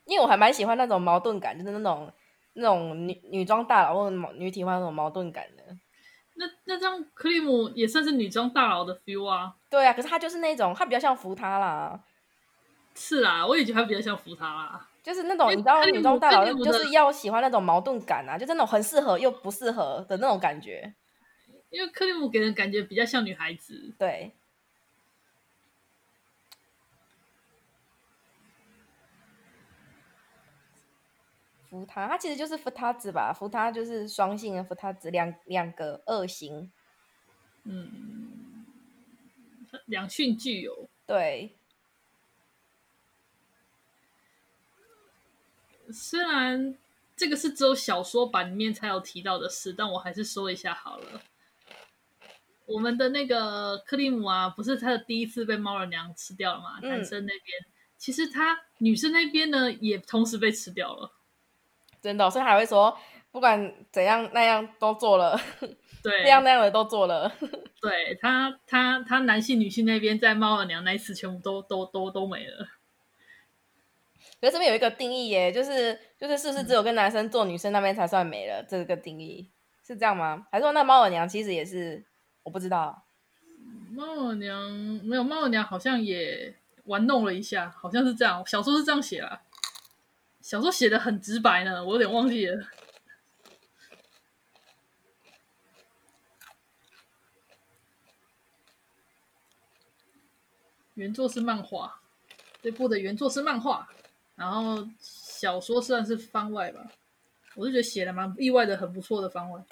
[0.10, 2.12] 因为我还蛮喜欢那种矛盾感，就是那种
[2.53, 5.64] 那种女女装大佬或者女体化那种矛盾感的。
[6.36, 9.53] 那那这样克里姆也算是女装大佬的 feel 啊？
[9.70, 11.99] 对啊，可是他就是那种，他比较像扶他啦。
[12.95, 14.88] 是啊，我也觉得他比较像扶他啦。
[15.03, 20.91] 就是那种你知道，女装大佬就是要喜欢那种矛盾感啊，就是那种很适合又不适合的那种感觉。
[21.70, 23.93] 因为克里姆给人感觉比较像女孩子。
[23.99, 24.32] 对。
[31.70, 33.32] 福他，他其实就是福他子吧？
[33.32, 36.72] 福他就是双性的福他子，两两个二型，
[37.63, 38.65] 嗯，
[39.86, 40.89] 两性具有。
[41.05, 41.55] 对，
[45.91, 46.76] 虽然
[47.15, 51.22] 这个是只有小说版里面才有提到的事，但我还是说一下好了。
[52.65, 56.80] 我们的那个克里姆啊，不是他的第一次被猫人娘吃掉了吗？
[56.82, 57.65] 嗯、男生那边，
[57.97, 61.11] 其实他女生那边呢，也同时被吃掉了。
[62.01, 62.97] 真的，所以还会说，
[63.31, 65.39] 不管怎样那样都做了，
[66.03, 67.31] 对，这样那样的都做了。
[67.81, 72.67] 对他，他他男性、女性那边在猫耳娘那一次全部都都都都没了。
[74.41, 78.63] 可是这边有一个定义耶，就是就是是不是只有跟男生做，女生那边才算没了？
[78.63, 79.49] 这个定义
[79.85, 80.47] 是这样吗？
[80.51, 82.03] 还是说那猫耳娘其实也是
[82.43, 83.03] 我不知道。
[83.91, 84.71] 猫耳娘
[85.03, 88.41] 没有，猫耳娘好像也玩弄了一下，好像是这样。
[88.45, 89.41] 小说是这样写啦，
[90.49, 92.67] 小说写的很直白呢，我有点忘记了。
[100.95, 102.01] 原作是漫画，
[102.63, 103.87] 这部的原作是漫画，
[104.33, 106.83] 然后小说算是番外吧。
[107.53, 109.63] 我就觉得写的蛮意外的，很不错的番外。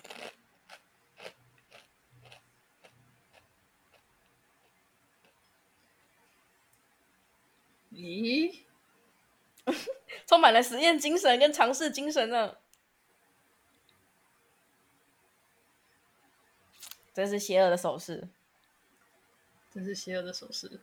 [7.91, 8.55] 咦，
[10.25, 12.57] 充满了实验精神跟尝试精神呢！
[17.13, 18.27] 真是邪恶的手势，
[19.71, 20.81] 真是邪恶的手势。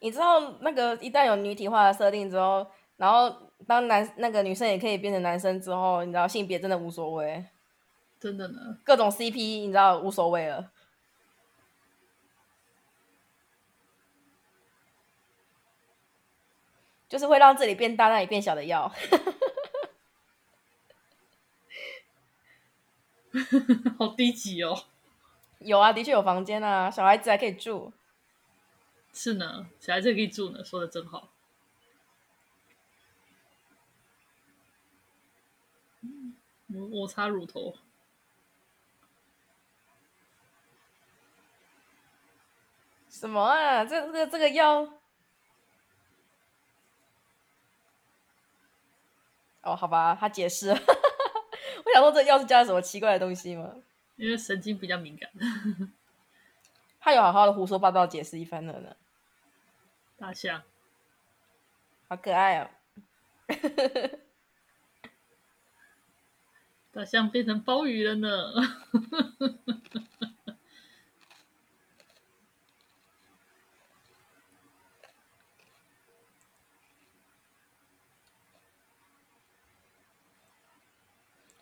[0.00, 2.64] 你知道那个一旦有女体化的设定之后，
[2.96, 7.44] 然后当男那个女生也可以变成男生之后，你知道性别真的无所谓，
[8.20, 10.72] 真的呢，各种 CP 你知道无所谓了，
[17.08, 18.92] 就是会让这里变大那里变小的药，
[23.98, 24.84] 好低级哦。
[25.60, 27.92] 有啊，的确有房间啊，小孩子还可以住。
[29.12, 31.30] 是呢，小孩子可以住呢，说的真好。
[36.68, 37.74] 我我擦乳头，
[43.18, 43.84] 什么啊？
[43.84, 44.88] 这这个这个药？
[49.62, 50.74] 哦，好吧，他解释了。
[51.84, 53.74] 我想说，这药是加了什么奇怪的东西吗？
[54.14, 55.28] 因为神经比较敏感。
[57.00, 58.94] 他有好好的胡说八道解释一番了呢。
[60.16, 60.62] 大象，
[62.06, 62.70] 好可爱哦！
[66.92, 68.52] 大象变成鲍鱼了呢。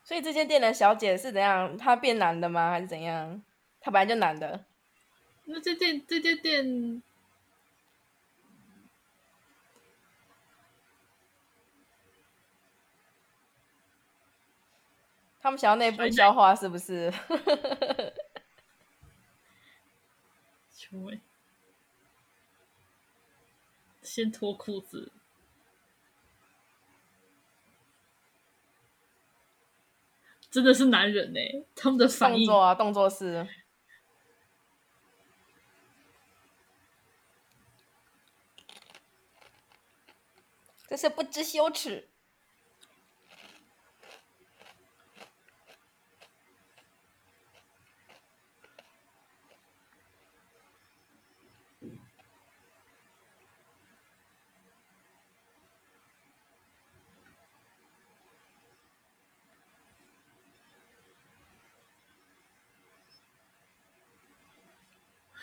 [0.06, 1.76] 所以这间店的小姐是怎样？
[1.76, 2.70] 她变男的吗？
[2.70, 3.42] 还是怎样？
[3.80, 4.64] 她本来就男的。
[5.46, 7.02] 那这间这间店。
[15.40, 17.12] 他们想要内部消化是不是？
[24.02, 25.10] 先脱裤子，
[30.56, 31.38] 真的是男人呢？
[31.74, 33.46] 他们的反应动作啊，动作是，
[40.88, 42.08] 这是不知羞耻。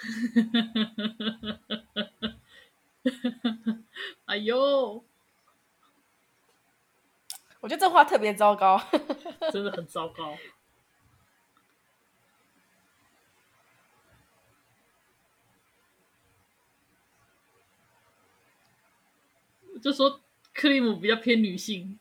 [4.26, 5.04] 哎呦！
[7.60, 8.82] 我觉得这话特别糟糕，
[9.51, 10.38] 真的很糟糕。
[19.82, 20.22] 就说
[20.54, 21.99] 克里姆比较偏女性。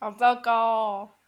[0.00, 1.19] 好糟糕哦！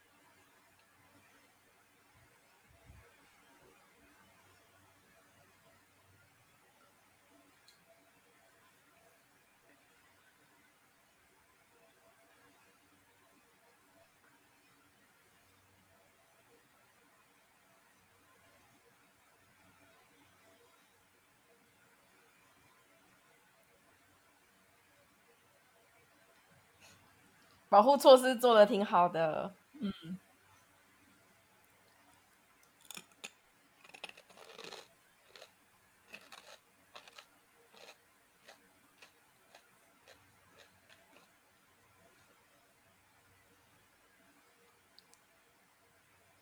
[27.73, 29.51] 保护措施做的挺好的，
[29.81, 29.91] 嗯，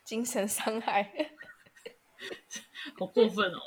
[0.04, 1.10] 精神伤害，
[3.00, 3.60] 好过分哦！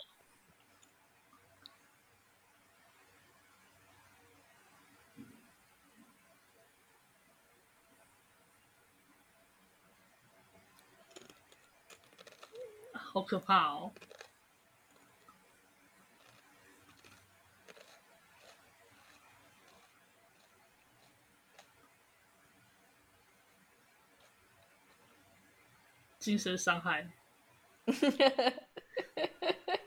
[13.15, 13.93] 好可怕哦！
[26.19, 27.09] 精神伤害。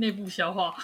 [0.00, 0.74] 内部消化。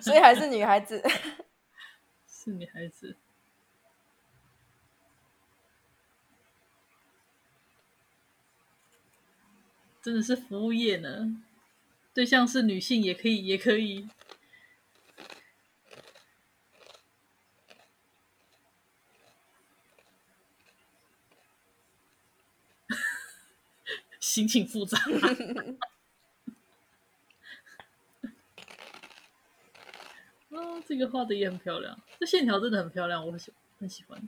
[0.00, 1.02] 所以还是女孩子，
[2.26, 3.16] 是女孩子，
[10.08, 11.36] 真的是服务业呢。
[12.14, 14.08] 对象是女性也可以，也可以。
[24.18, 24.98] 心情复杂。
[30.48, 34.18] 哦，这个画的也很漂亮，这线条真的很漂亮，我很喜很喜欢。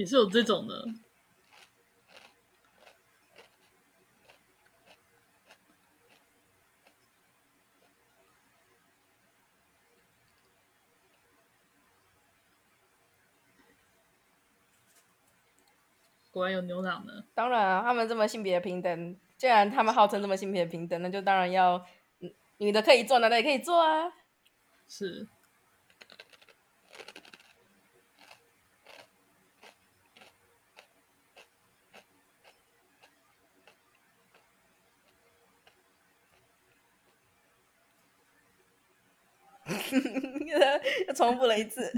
[0.00, 0.82] 也是有这种的，
[16.30, 17.12] 果然有牛郎呢。
[17.34, 21.84] 当然啊，他们这么性别平等，既然他们号称这么性别平等，那就当然要
[22.56, 24.10] 女的可以做，男的也可以做啊。
[24.88, 25.28] 是。
[41.06, 41.92] 又重复了一次。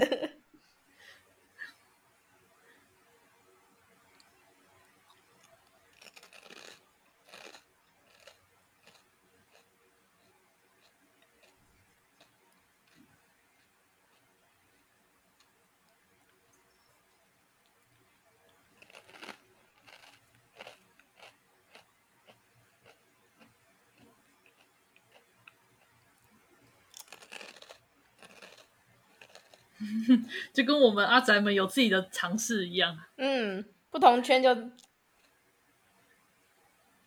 [30.53, 34.49] 就跟我们阿宅们有自己的尝试一样，嗯，不同圈就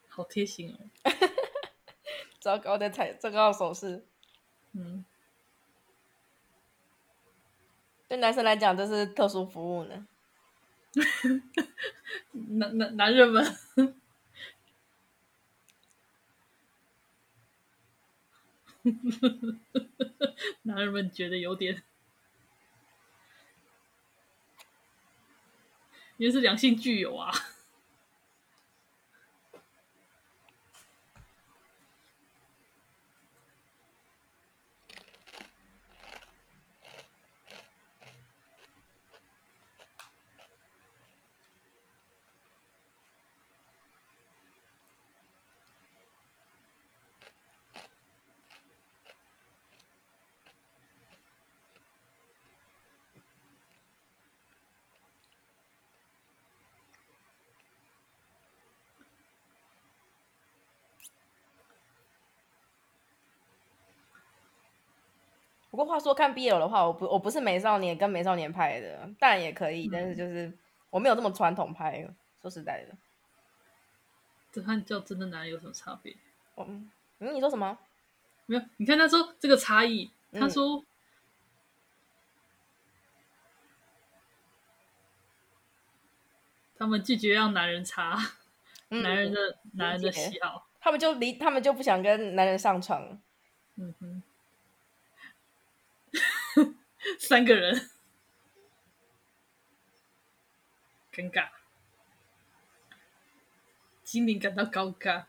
[0.09, 0.79] 好贴心哦。
[2.41, 4.07] 糟糕的彩，糟糕的手势，
[4.73, 5.05] 嗯，
[8.07, 10.07] 对男生来讲这是特殊服务呢。
[12.33, 13.45] 男男男人们，
[20.63, 21.83] 男人们觉得有点。
[26.17, 27.33] 也是两性具有啊。
[65.77, 70.51] 不过话说，看 BL 的话，我不我不是美少年跟美少年拍的，当然也可以，但是就是
[70.89, 72.03] 我没有这么传统拍。
[72.41, 72.97] 说实在的，
[74.51, 76.17] 这和叫真的男人有什么差别？
[76.57, 77.77] 嗯，你说什么？
[78.47, 80.83] 没有，你看他说这个差异，他说
[86.79, 88.17] 他们拒绝让男人插
[88.89, 93.21] 男人的，男人的喜好，他们就离，他们就不想跟男人上床。
[93.75, 94.23] 嗯哼。
[97.19, 97.91] 三个人，
[101.13, 101.49] 尴尬，
[104.03, 105.27] 精灵感到高尬。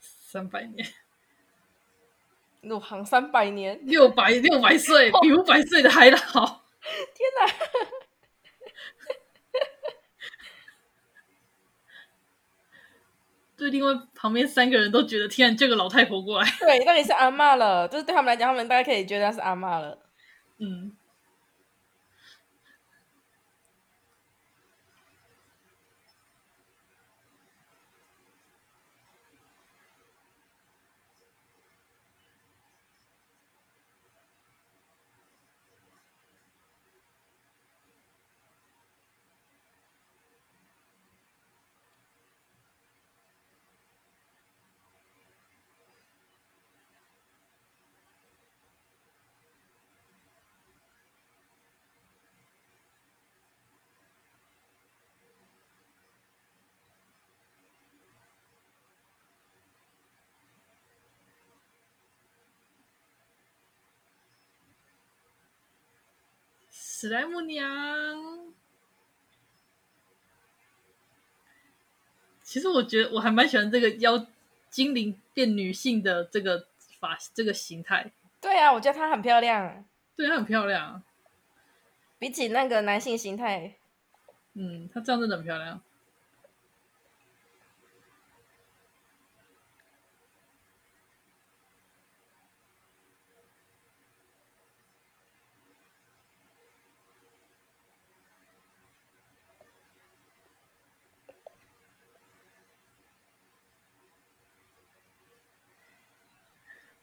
[0.00, 0.94] 三百年，
[2.60, 6.18] 入行三百年，六百六百岁，比五百岁的还老。
[7.14, 7.52] 天哪！
[13.70, 19.98] 对，另外旁边三个人都觉得，天啊，这个老太婆过来，对，那也是阿嬷了，就是对他们来讲，他们大概可以觉得她是阿嬷了。
[20.58, 20.92] 嗯。
[67.00, 67.64] 史莱姆娘，
[72.42, 74.26] 其实我觉得我还蛮喜欢这个妖
[74.68, 76.66] 精灵变女性的这个
[76.98, 78.12] 法这个形态。
[78.38, 79.82] 对啊，我觉得她很漂亮。
[80.14, 81.02] 对，她很漂亮。
[82.18, 83.76] 比起那个男性形态，
[84.52, 85.80] 嗯，她这样真的很漂亮。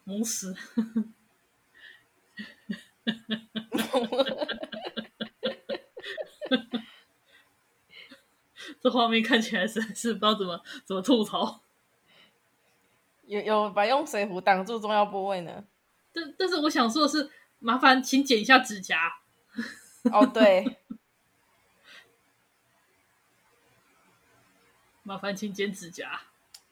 [0.08, 0.56] 萌死！
[8.80, 11.62] 这画面看起来实在是不知道怎么怎么吐槽。
[13.26, 15.66] 有有把用水壶挡住重要部位呢？
[16.14, 17.30] 但但是我想说的是，
[17.60, 19.18] 麻烦请剪一下指甲。
[20.14, 20.78] 哦，对，
[25.04, 26.22] 麻烦请剪指甲。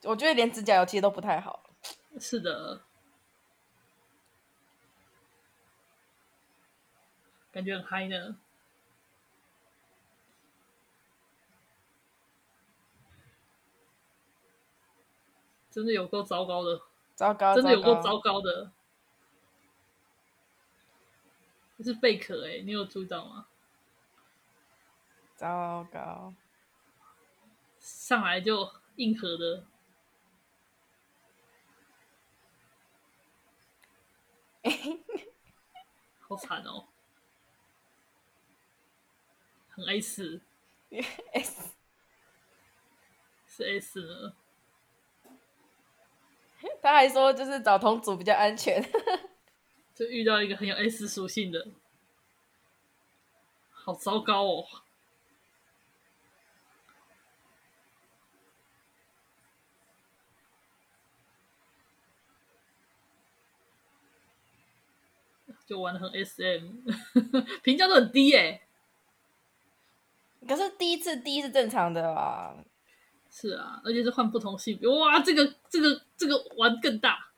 [0.04, 1.70] 我觉得连指甲油其实都不太好。
[2.18, 2.82] 是的。
[7.56, 8.38] 感觉很嗨呢，
[15.72, 16.82] 真的有够糟糕的，
[17.16, 18.42] 糟糕，真的有够糟糕。
[18.42, 18.74] 的，
[21.78, 23.48] 这是贝壳哎，你有注意到吗？
[25.38, 26.34] 糟糕，
[27.80, 29.64] 上来就硬核的，
[36.20, 36.90] 好惨哦。
[39.76, 40.42] 很 S，S
[41.34, 41.72] S
[43.48, 44.34] 是 S 呢？
[46.82, 48.82] 他还说就是找同组比较安全，
[49.94, 51.68] 就遇到一个很有 S 属性的，
[53.72, 54.66] 好糟糕哦！
[65.66, 66.68] 就玩的很 SM，
[67.64, 68.65] 评价都很低耶。
[70.48, 72.56] 可是第一次第一是正常的啊，
[73.30, 77.32] 是啊，而且是换不同性别，哇，这个这个这个玩更大。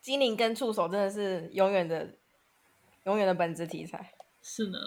[0.00, 2.16] 精灵跟触手真的是永远的
[3.04, 4.14] 永远的本质题材。
[4.42, 4.78] 是呢，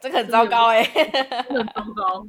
[0.00, 2.26] 这个很糟糕哎、欸，很糟糕，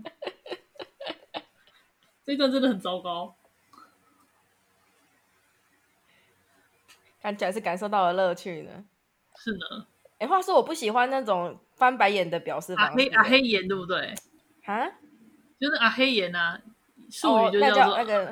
[2.24, 3.36] 这一段真的很糟糕，
[7.20, 8.86] 看起来是感受到了乐趣呢。
[9.36, 9.88] 是呢。
[10.20, 12.92] 哎，话说我不喜欢那种翻白眼的表示方式。
[12.92, 14.14] 阿黑阿黑眼对不对？
[14.66, 14.88] 啊，
[15.60, 16.60] 就是阿黑眼啊，
[17.10, 18.32] 术语就叫做、哦、那，个。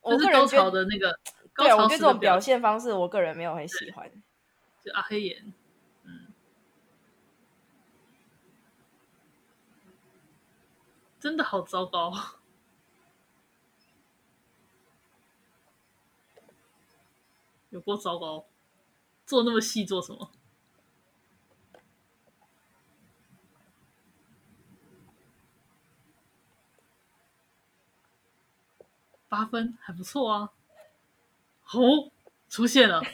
[0.00, 1.18] 我是高潮的那个。
[1.56, 4.10] 对，我觉得这种表现方式，我个人没有很喜欢。
[4.84, 5.52] 就阿黑眼，
[6.04, 6.26] 嗯，
[11.18, 12.12] 真的好糟糕，
[17.70, 18.46] 有多糟糕？
[19.24, 20.30] 做那么细做什么？
[29.34, 30.48] 八分还不错啊。
[31.72, 32.08] 哦，
[32.48, 33.02] 出现了，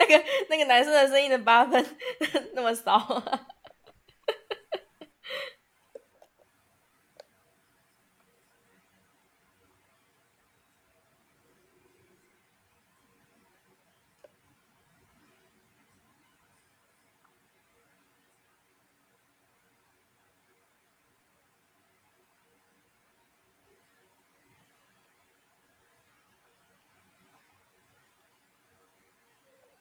[0.00, 1.84] 那个那个男生的声音的八分
[2.54, 3.22] 那么少。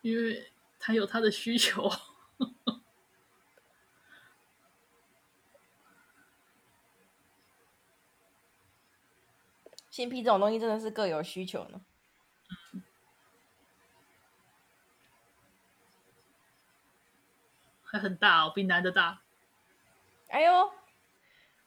[0.05, 1.89] 因为他有他的需求，
[9.89, 11.81] 性癖这种东西真的是各有需求呢。
[17.83, 19.23] 还很大哦，比男的大。
[20.27, 20.71] 哎呦，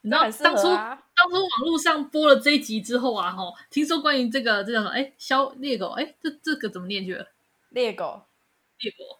[0.03, 4.91] 你知道当初当初网络上播了这一集之后啊，吼，听说关于这个这叫什么？
[4.91, 7.33] 哎，肖猎狗，哎，这这个怎么念去了？
[7.71, 8.28] 猎狗。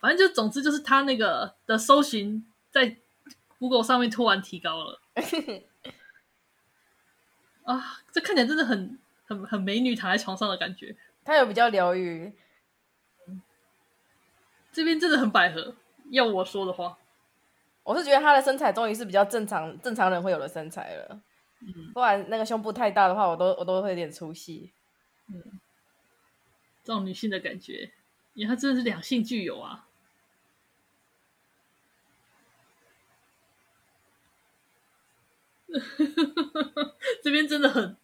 [0.01, 2.97] 反正就总之就是他那个的搜寻在
[3.59, 5.01] Google 上面突然提高了
[7.65, 8.01] 啊！
[8.13, 10.97] 这看起来真的很很很美女躺在床上的感觉。
[11.25, 12.33] 他有比较疗愈，
[14.73, 15.75] 这边真的很百合。
[16.11, 16.97] 要我说的话，
[17.83, 21.21] 我是觉得她的身材终于是比较正常正常人会有的身材了。
[21.61, 24.73] 嗯，不然那个胸部太大的话，我都我都会有点出戏。
[25.27, 25.61] 嗯，
[26.83, 27.93] 这种女性的感觉。
[28.39, 29.85] 因为他真的是两性具有啊！
[37.21, 37.97] 这边真的很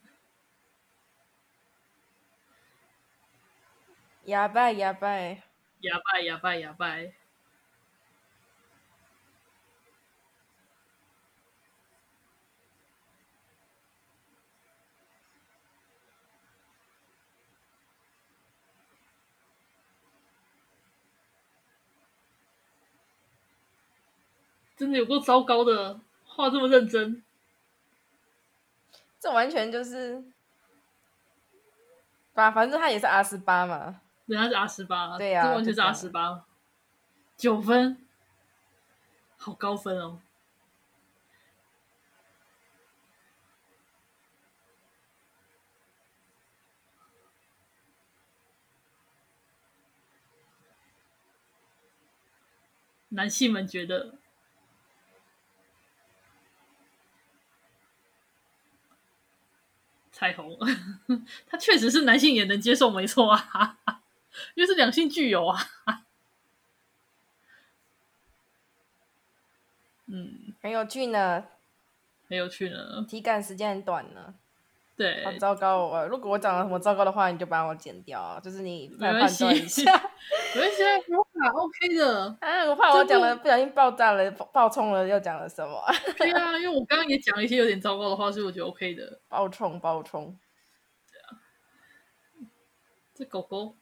[4.24, 7.23] 哑巴，哑巴，哑巴，哑巴，哑巴。
[24.76, 27.22] 真的有够糟糕的，画这么认真，
[29.20, 30.24] 这完全就是，
[32.32, 36.44] 吧，反正他也是 R 十八嘛，人家是 R 十八，对呀、啊，这完全是 R 十八，
[37.36, 38.04] 九分，
[39.36, 40.20] 好高分哦，
[53.10, 54.16] 男性们觉得。
[60.24, 60.56] 彩虹，
[61.46, 63.76] 他确实是男性也能接受，没错啊，
[64.56, 65.60] 因为是两性具有啊。
[70.06, 71.44] 嗯，很有趣呢，
[72.26, 73.04] 很有趣呢。
[73.06, 74.34] 体感时间很短呢。
[74.96, 76.06] 对，好糟糕哦！
[76.08, 79.82] 如果我讲了什么糟糕的话，你就帮我剪掉，就是你来判断一下。
[80.54, 82.36] 没关系，我卡 OK 的。
[82.40, 85.82] 啊，我怕我讲了不小心爆炸了、爆冲了，又讲了什么？
[86.16, 89.20] 对啊，因为我刚刚也讲了一些有点糟糕的话，所以我觉得 OK 的。
[89.28, 90.38] 爆冲，爆冲。
[91.10, 91.42] 对啊，
[93.14, 93.76] 这狗狗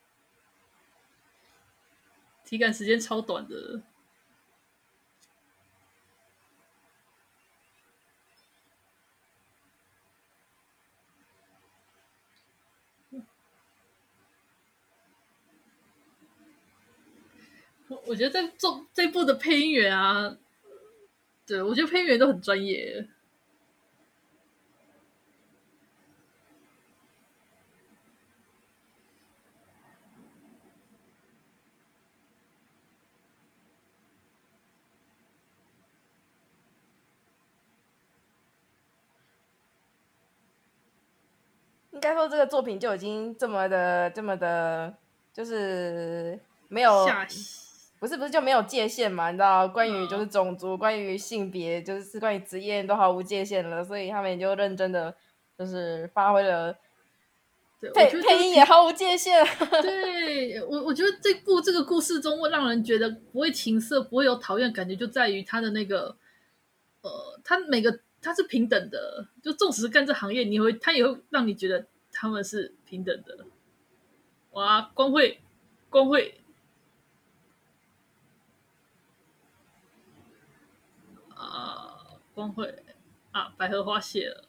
[2.44, 3.82] 体感时间超短的。
[18.06, 20.36] 我觉得在做这部的配音员啊，
[21.47, 23.09] 对，我觉得配音员都很专业。
[41.93, 44.93] 应该说，这个作品就已经这么的、这么的，
[45.32, 47.06] 就是没有。
[48.03, 49.31] 不是不是就没有界限嘛？
[49.31, 55.15] 你知道，关于就是种族，嗯、关于性别，就是关于职业都毫无界限了，所以他们也就认真的
[55.57, 56.77] 就是发挥了。
[57.95, 59.47] 配配音也毫无界限。
[59.81, 66.16] 对我，我觉得这部这个故事中会让人觉得不会情色，不会有讨厌感觉，就在于他的那个，
[67.03, 73.39] 呃，他每个他是平等的，就纵使是干这行业，你会他也会让你觉得他们是平等的。
[74.51, 75.41] 哇，光会
[75.89, 76.35] 光会。
[82.35, 82.82] 光辉
[83.31, 84.48] 啊，百合花谢了，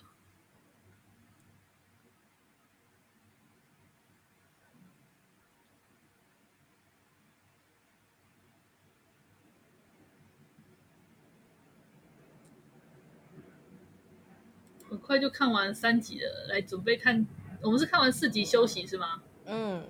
[14.90, 17.26] 很快就看完三集了，来准备看
[17.62, 19.24] 我们是看完四集休息是吗？
[19.46, 19.86] 嗯，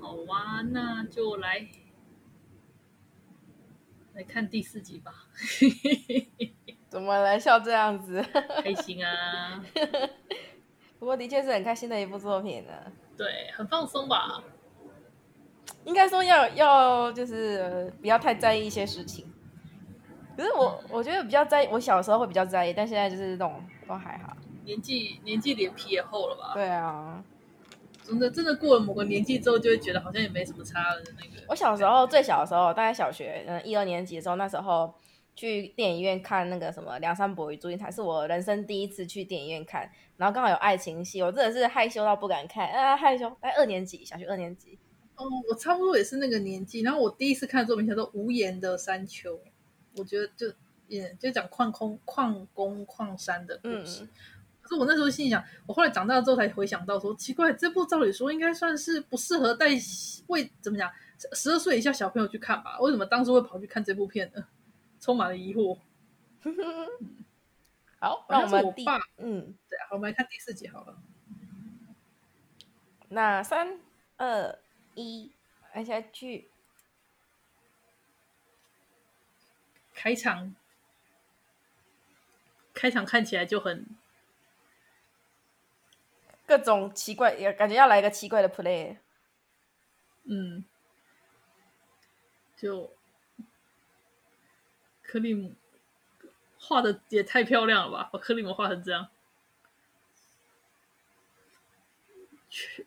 [0.00, 1.68] 好啊，那就来
[4.14, 5.12] 来看第四集吧。
[6.88, 8.22] 怎么来笑这样子？
[8.62, 9.64] 开心啊！
[10.98, 12.72] 不过的确是很开心的一部作品呢。
[13.16, 14.42] 对，很放松吧？
[15.84, 19.26] 应该说要要就是不要太在意一些事情。
[20.36, 24.36] 可是我我觉得比较在意，我小时候会比较在意，但现在就是这种都还好。
[24.64, 26.52] 年纪年纪脸皮也厚了吧？
[26.54, 27.24] 对啊，
[28.04, 31.44] 真的真的过了某个年纪之后，就会觉得好像也没什么差的那个。
[31.48, 34.92] 我小时候最小的时候，大概小学嗯一二年级的时候，那时候
[35.34, 43.34] 去电影院看那个什么《梁山伯与祝英台》，是我人生第一次去电影院看，然后刚好有爱情戏，我真的是害羞到不敢看啊，害羞。
[43.40, 44.78] 哎二年级，小学二年级。
[45.16, 49.36] 哦，我差不多也是那个年纪，然后我第一次看的作品叫做《无言的山丘》，
[49.96, 50.52] 我觉得就
[50.88, 54.04] 也就讲矿工矿工矿山的故事。
[54.04, 54.08] 嗯
[54.76, 59.68] 我那时候心里想，我后来长大之后才回想到说，奇怪，这部照理说应该算是不适合带
[60.28, 60.90] 为怎么讲
[61.32, 62.78] 十二岁以下小朋友去看吧？
[62.80, 64.46] 为什么当初会跑去看这部片呢？
[65.00, 65.78] 充满了疑惑。
[67.98, 70.96] 好，那我们我爸，嗯，对啊，我们来看第四集好了。
[73.08, 73.78] 那三
[74.16, 74.58] 二
[74.94, 75.30] 一，
[75.72, 76.48] 按下去。
[79.94, 80.56] 开场，
[82.74, 83.86] 开场看起来就很。
[86.46, 88.98] 各种奇怪，也感觉要来一个奇怪的 play。
[90.24, 90.64] 嗯，
[92.56, 92.92] 就
[95.02, 95.54] 克里姆
[96.58, 98.10] 画的也太漂亮了吧！
[98.12, 99.08] 把克里姆画成这样，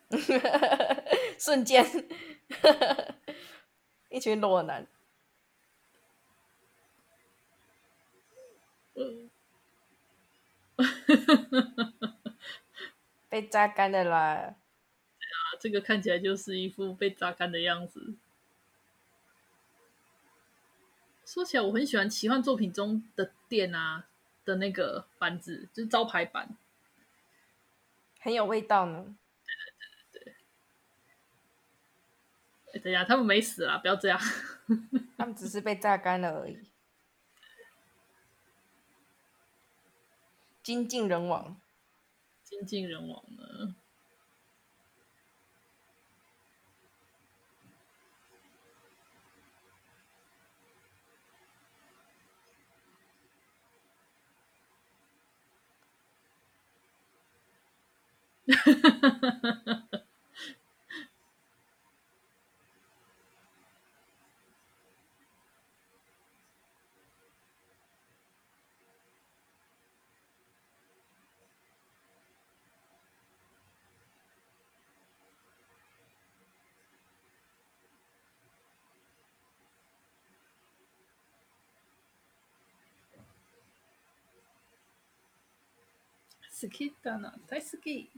[1.38, 1.86] 瞬间
[4.10, 4.88] 一群裸男。
[8.96, 9.30] 嗯。
[13.36, 14.56] 被榨干的啦！
[15.20, 18.16] 对啊，这个看起来就是一副被榨干的样子。
[21.26, 24.06] 说起来，我很喜欢奇幻作品中的店啊
[24.46, 26.56] 的那个板子，就是招牌板，
[28.22, 29.18] 很有味道呢。
[29.44, 29.74] 对对
[30.14, 30.36] 对对
[32.72, 32.80] 对。
[32.80, 34.18] 等一下，他们没死啦，不要这样。
[35.20, 36.58] 他们只是被榨干了而已。
[40.64, 41.60] 精尽人亡。
[42.56, 43.76] 精尽人亡了。
[86.55, 88.09] 好きだな、大好き。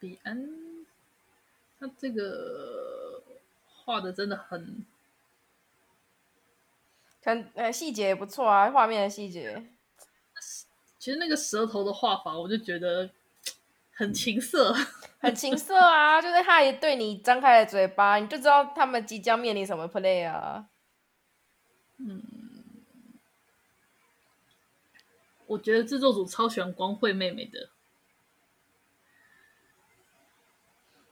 [0.00, 0.86] 彼岸，
[1.78, 3.22] 他这个
[3.84, 4.86] 画的真的很，
[7.22, 9.66] 很呃细节也不错啊，画面的细节。
[10.98, 13.10] 其实那个舌头的画法，我就觉得
[13.92, 14.74] 很情色，
[15.18, 16.20] 很情色啊！
[16.20, 20.66] 就是他一对你张开了嘴巴，你就知道他们即将面临什么 play 啊。
[21.97, 22.21] 嗯，
[25.47, 27.69] 我觉得制作组超喜欢光辉妹妹的。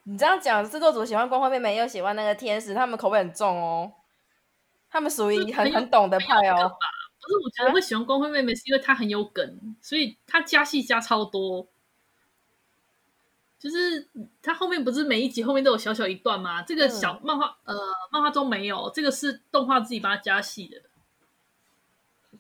[0.06, 3.94] 你这样讲，制作组喜欢光辉妹妹，又喜欢那个天使，他们口味很重哦。
[4.90, 6.70] 他们属于很很懂的派哦。
[7.22, 11.68] 不是，我觉得会喜欢光辉妹妹，是因为她很有梗，所以她加戏加超多。
[13.64, 14.06] 就是
[14.42, 16.62] 它后面不是每一集后面都有小小一段吗？
[16.64, 20.82] 这个小漫画，嗯、呃，漫画中没有，这个是动画自己把它加戏的。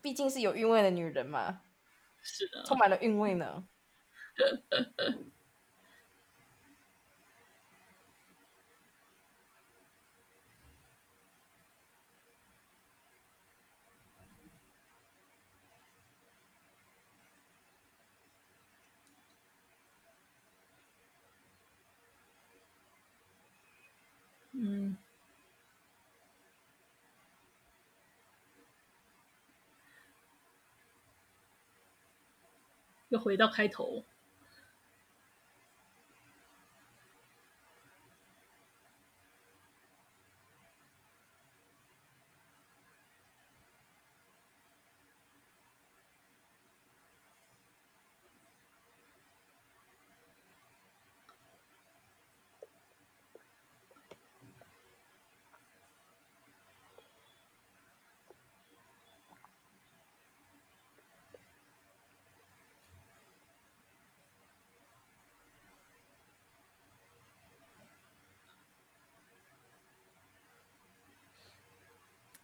[0.01, 1.61] 毕竟是有韵味的女人嘛，
[2.21, 3.63] 是的，充满了韵味呢。
[24.65, 24.95] 嗯，
[33.09, 34.05] 又回到开头。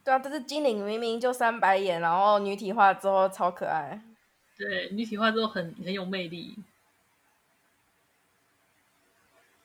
[0.09, 4.01] 对啊，但是精灵明明就三白眼，然后女体化之后超可爱。
[4.57, 6.57] 对，女体化之后很很有魅力。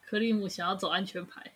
[0.05, 1.51] 克里姆想要走安全牌。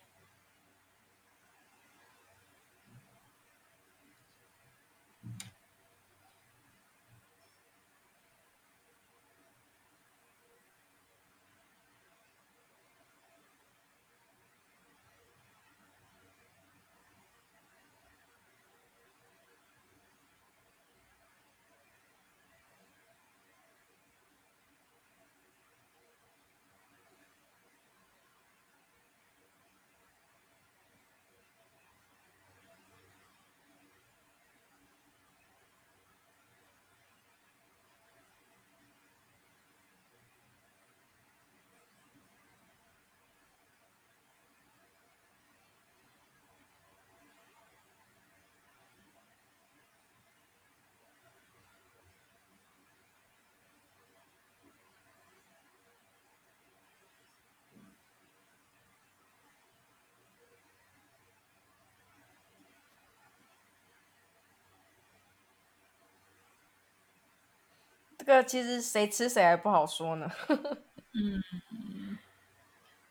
[68.34, 70.30] 个其实谁吃谁还不好说呢。
[71.12, 72.18] 嗯，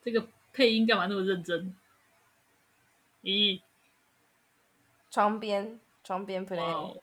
[0.04, 1.76] 这个配音干嘛那么认真？
[3.24, 3.62] 咦，
[5.10, 6.58] 窗边，窗边 play。
[6.58, 7.02] Wow.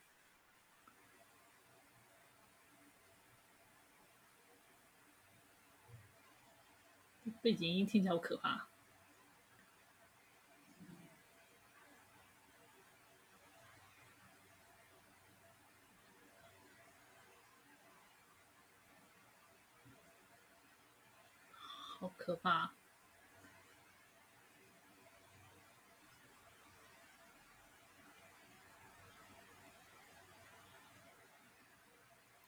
[7.43, 8.69] 背景音听起来好可怕。
[22.05, 22.71] 好可怕！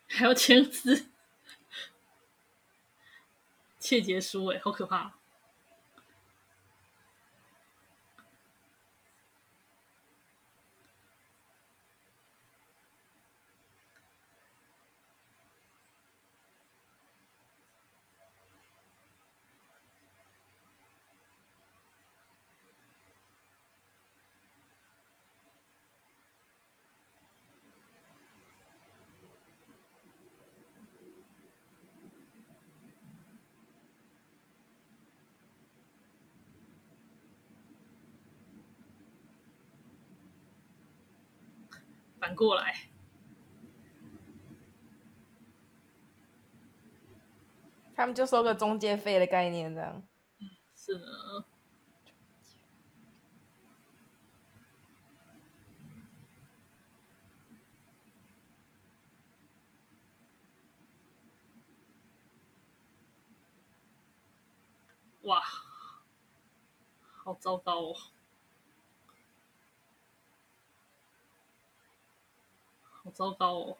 [0.09, 1.07] 还要签字，
[3.81, 5.15] 窃结书哎，好可怕！
[42.19, 42.77] 反过来，
[47.97, 50.03] 他们就收个中介费的概念，这样。
[50.75, 51.45] 是的。
[65.23, 65.43] 哇，
[67.01, 67.97] 好糟糕哦。
[73.07, 73.79] 好糟糕哦！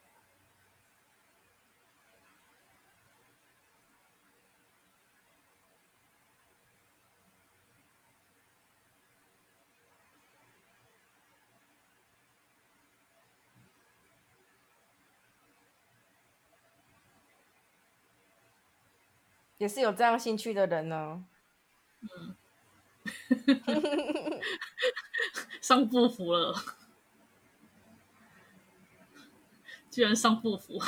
[19.59, 21.25] 也是有这样兴趣的人呢。
[23.67, 24.41] 嗯，
[25.61, 26.55] 上不服了。
[29.97, 30.79] 居然上不服，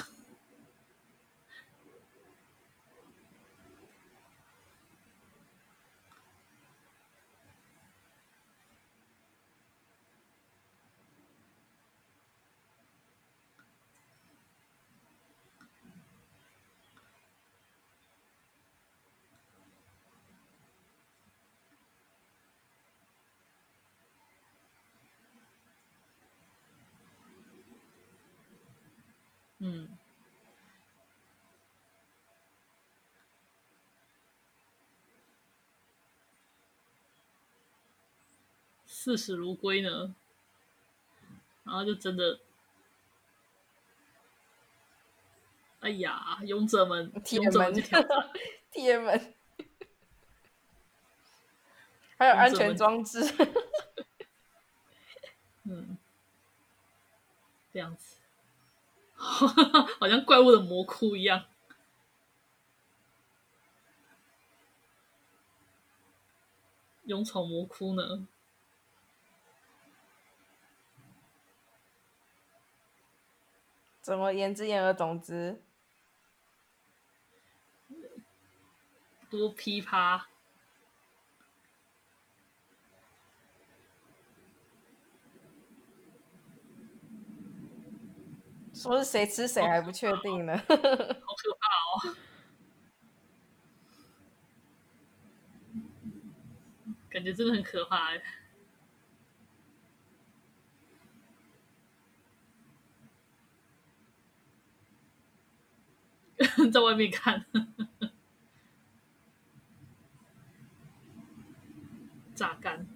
[29.60, 29.88] 嗯，
[38.86, 40.14] 视死如归呢，
[41.64, 42.38] 然后就真的，
[45.80, 48.30] 哎呀，勇者们，勇者们去挑战，
[48.70, 49.34] 铁门，
[52.16, 53.20] 还有安全装置，
[55.64, 55.98] 嗯，
[57.72, 58.17] 这样子。
[59.98, 61.44] 好像怪物的魔窟一样。
[67.04, 68.28] 勇闯魔窟呢？
[74.00, 75.60] 怎么言之言而总之？
[79.28, 80.28] 多噼啪。
[88.80, 90.76] 说是谁吃谁还不确定呢，好可
[91.58, 91.66] 怕
[92.10, 92.14] 哦！
[97.10, 98.22] 感觉真的很可怕哎，
[106.72, 107.44] 在外面看，
[112.36, 112.86] 榨干。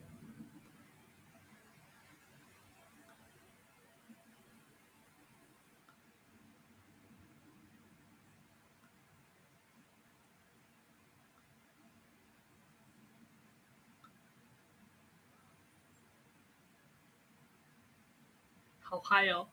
[19.02, 19.48] 好嗨哦！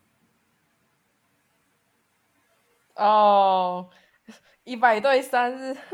[2.95, 3.89] 哦，
[4.63, 5.77] 一百对三日，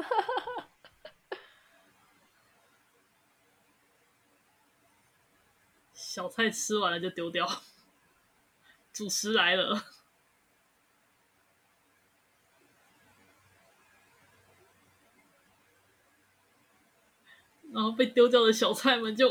[5.93, 7.47] 小菜吃完了就丢掉，
[8.93, 9.83] 主食来了，
[17.73, 19.27] 然后被丢掉的小菜们就。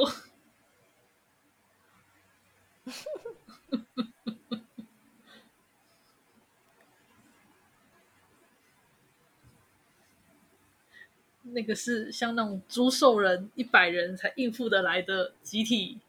[11.54, 16.00] 那个是像那种猪兽人一百人才应付得来的集体，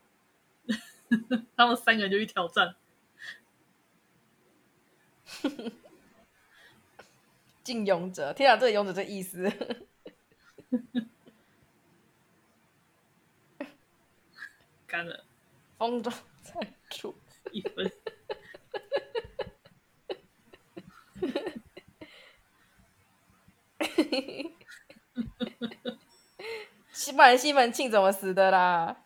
[1.55, 2.75] 他们三个人就去挑战。
[7.63, 9.51] 进勇者，天啊，这个勇者这意思，
[14.85, 15.25] 干了，
[15.77, 16.13] 风中
[16.43, 17.15] 残烛
[17.51, 17.91] 一分。
[27.05, 28.97] 西门西门庆怎么死的啦？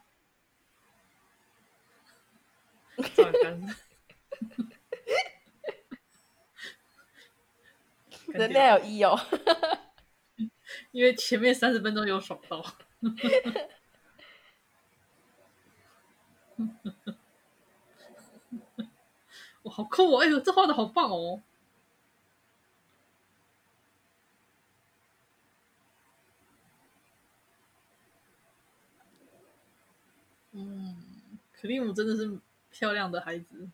[8.27, 9.19] 人类有意哦，
[10.91, 12.59] 因为前面三十分钟有爽到，
[19.63, 20.21] 哇，好酷哦！
[20.23, 21.41] 哎呦，这画的好棒哦。
[31.69, 32.39] 克里姆真的是
[32.71, 33.69] 漂亮的孩子。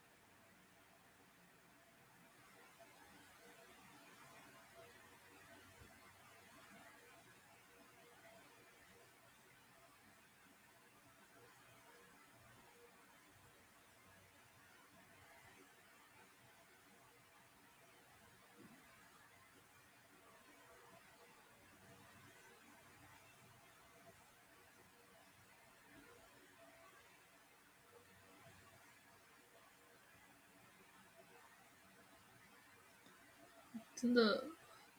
[33.96, 34.46] 真的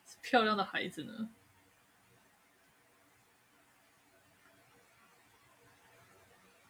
[0.05, 1.29] 是漂亮的孩子呢。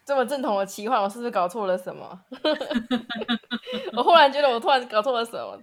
[0.04, 2.24] 这么正统的奇幻，我是不是搞错了什么？
[3.92, 5.60] 我忽然觉得我突然搞错了什么。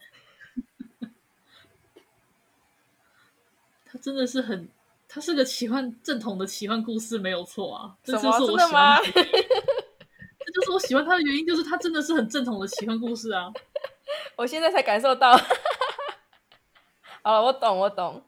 [3.85, 4.69] 他真的是很，
[5.07, 7.97] 他是个奇幻正统的奇幻故事，没有错啊。
[8.03, 9.01] 这就是我喜欢真的吗？
[9.01, 13.51] 这就是我喜欢他的原因，就是他真的是很正统的奇幻故事啊。
[14.37, 15.35] 我现在才感受到。
[17.25, 18.21] 哦，我懂，我懂。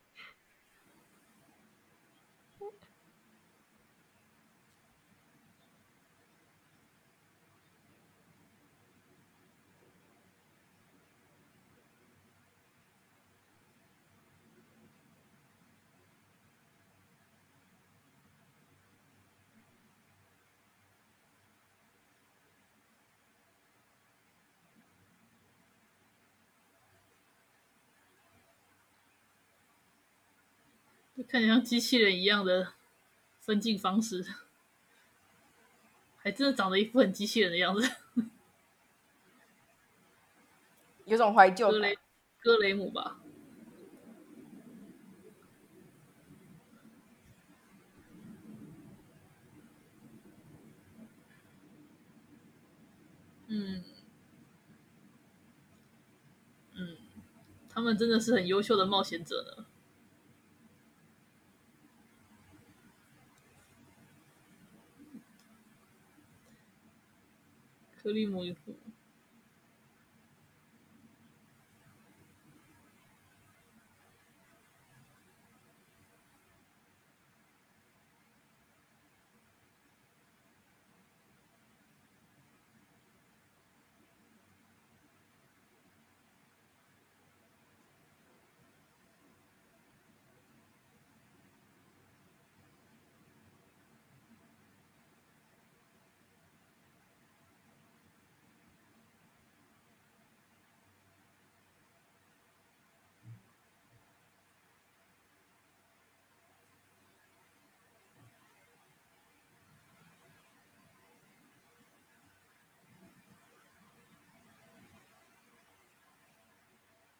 [31.28, 32.74] 看起来像机器人一样的
[33.42, 34.26] 分镜方式，
[36.16, 37.90] 还真的长得一副很机器人的样子，
[41.06, 41.70] 有种怀旧。
[41.70, 41.98] 格雷
[42.42, 43.20] 格雷姆吧？
[53.50, 53.84] 嗯
[56.74, 56.98] 嗯，
[57.70, 59.67] 他们真的是很优秀的冒险者呢。
[68.08, 68.26] 克里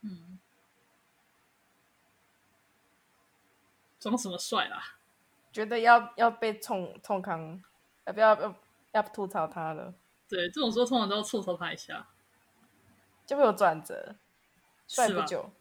[0.08, 0.40] 嗯，
[4.00, 4.96] 装什么帅啦？
[5.52, 7.62] 觉得要要被冲冲康，
[8.06, 8.56] 要不要要
[8.94, 9.94] 要吐槽他了？
[10.30, 12.08] 对，这种时候通常都要吐槽他一下，
[13.26, 14.16] 就会有转折。
[14.88, 15.52] 帅不久，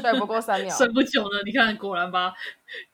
[0.00, 1.42] 帅不过三秒， 帅不久呢？
[1.44, 2.34] 你看，果然吧，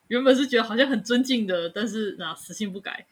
[0.07, 3.07] 原本是觉得好像很尊敬的，但是那死性不改。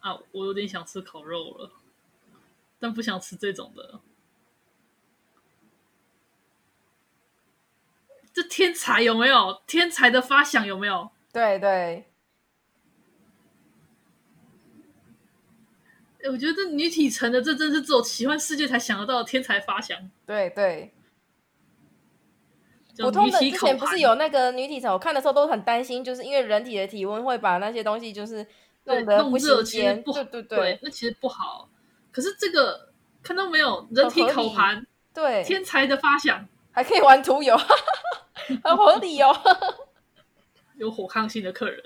[0.00, 1.72] 啊，我有点想吃烤肉了，
[2.78, 4.00] 但不想吃这种的。
[8.34, 9.62] 这天才有没有？
[9.66, 11.10] 天才的发想有没有？
[11.32, 12.04] 对对。
[16.30, 20.10] 我觉得这女体城的这真是只有奇幻世界才想得到的天才发想。
[20.24, 20.90] 对对，
[22.96, 28.46] 普通的之前不是有那个女体城，我看的时候都很担心，就是因为人体的体温会把那些东西就是
[28.84, 31.68] 弄得不新鲜，不对对对，对，那其实不好。
[32.10, 32.88] 可是这个
[33.22, 37.56] 看到没有，人体烤盘，对，天才的发想，还可以玩涂油，
[38.62, 39.32] 很合理哦，
[40.74, 41.82] 有火抗性的客人。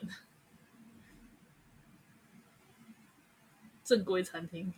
[3.84, 4.72] 正规餐厅。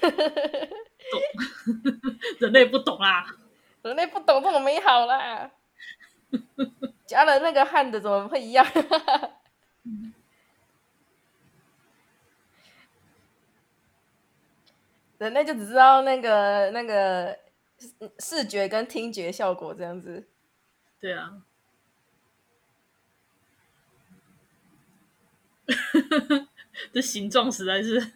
[0.00, 0.10] 懂，
[2.40, 3.26] 人类不懂啦，
[3.82, 5.50] 人类不懂这么美好啦。
[7.06, 8.64] 加了那个汉的怎么会一样？
[15.18, 17.36] 人类就只知道那个那个
[18.20, 20.26] 视觉跟听觉效果这样子。
[20.98, 21.42] 对啊，
[26.92, 28.12] 这形状实在是。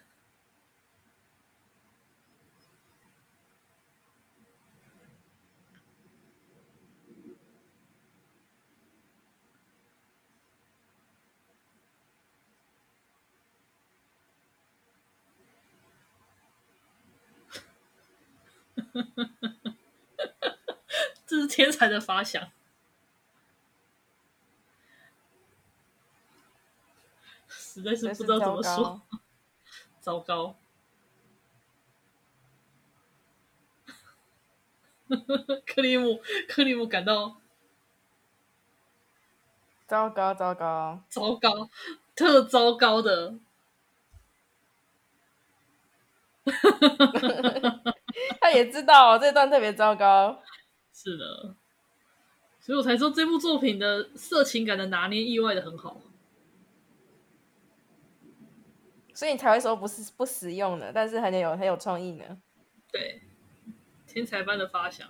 [21.27, 22.51] 这是天才的发想，
[27.49, 29.01] 实在是不知道怎么说。
[30.01, 30.57] 糟糕，
[35.67, 37.41] 克里姆，克里姆感到
[39.87, 41.71] 糟糕，糟糕，糟糕，
[42.15, 43.39] 特糟糕的。
[48.41, 50.43] 他也知道这段特别糟糕，
[50.93, 51.57] 是的，
[52.61, 56.01] 所以我才说这部作品的色情感的拿捏意外的很好，
[59.15, 62.25] 所以你才会说不是不实用的，但是很有很有创意呢。
[62.91, 63.23] 对，
[64.07, 65.09] 天才般的发想。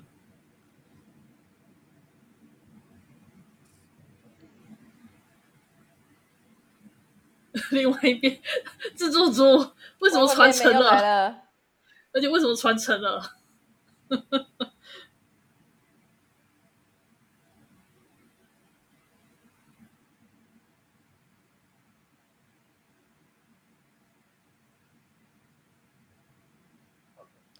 [7.71, 8.37] 另外一边，
[8.97, 9.45] 制作组
[10.01, 11.44] 为什么传承了？
[12.15, 13.37] 而且为什么传承了？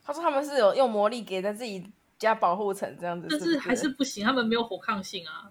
[0.07, 5.51] 他说他们是有用魔力给他自己加保护层这样子但是还是不行，他们没有火抗性啊。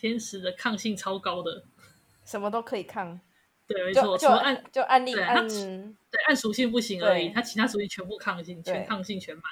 [0.00, 1.62] 天使的抗性超高的，
[2.24, 3.20] 什么都可以抗。
[3.66, 5.94] 对，没错，就按就按例对按对
[6.26, 9.44] 按属性不行而已，对它其他属性全部抗性，全抗性全满。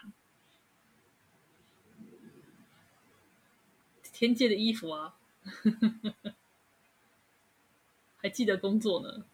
[4.11, 5.15] 天界的衣服啊！
[8.17, 9.27] 还记得工作呢。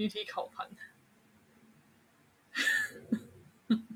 [0.00, 0.66] 女体烤盘，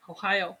[0.00, 0.56] 好嗨哦！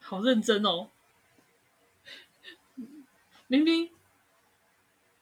[0.00, 0.90] 好认真哦！
[3.48, 3.90] 明明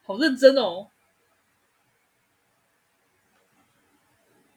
[0.04, 0.88] 好认真哦！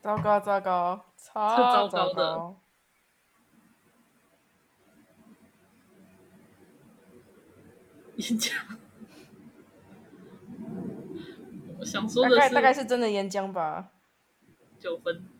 [0.01, 2.55] 糟糕糟糕，超糟糕的！
[8.15, 8.53] 岩浆，
[11.79, 13.91] 我想说的是，大概大概是真的岩浆吧，
[14.79, 15.36] 九分。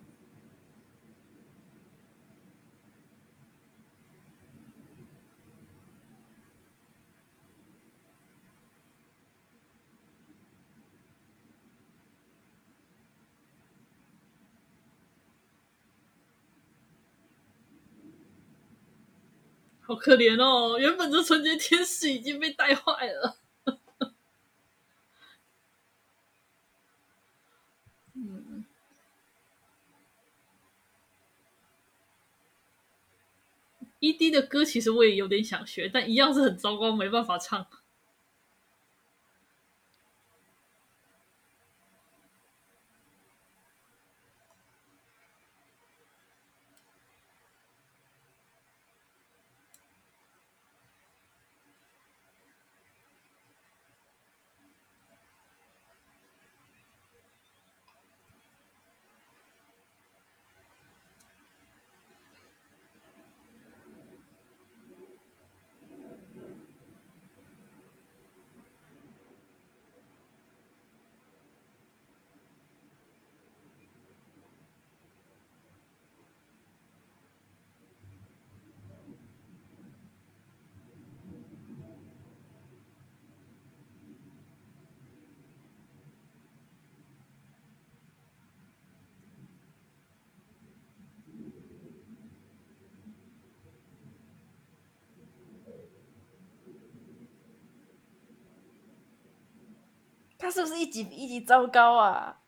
[19.88, 20.77] 好可怜哦！
[20.77, 23.38] 原本这纯洁天使已经被带坏了。
[34.01, 37.65] ，ED 的歌其实我也有点想学，但一样是很糟糕，没办法唱。
[100.47, 102.39] 他是不是一集比一集糟糕啊？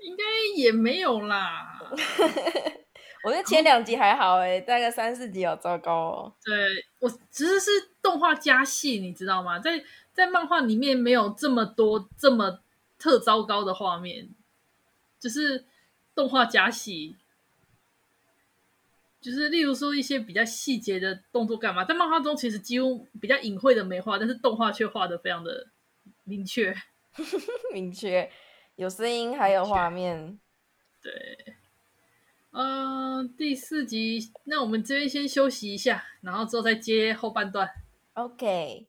[0.00, 0.24] 应该
[0.56, 1.80] 也没有啦。
[3.22, 6.32] 我觉得前两集还好哎，大概三四集好糟糕哦。
[6.44, 7.70] 对，我其实是
[8.02, 9.60] 动画加戏，你知道吗？
[9.60, 12.58] 在在漫画里面没有这么多这么
[12.98, 14.30] 特糟糕的画面，
[15.20, 15.64] 就是
[16.16, 17.16] 动画加戏，
[19.20, 25.68] 就是例如说一些比较细节的动作干嘛，在漫画中其实几乎比较隐晦的没画，但是动画却画的非常的
[26.24, 26.74] 明确。
[27.72, 28.30] 明确，
[28.76, 30.38] 有声音还有画面，
[31.02, 31.12] 对，
[32.52, 37.68] 嗯、呃，第四集，那我们这边先休息一下，然后之后再接后半段。
[38.14, 38.86] OK。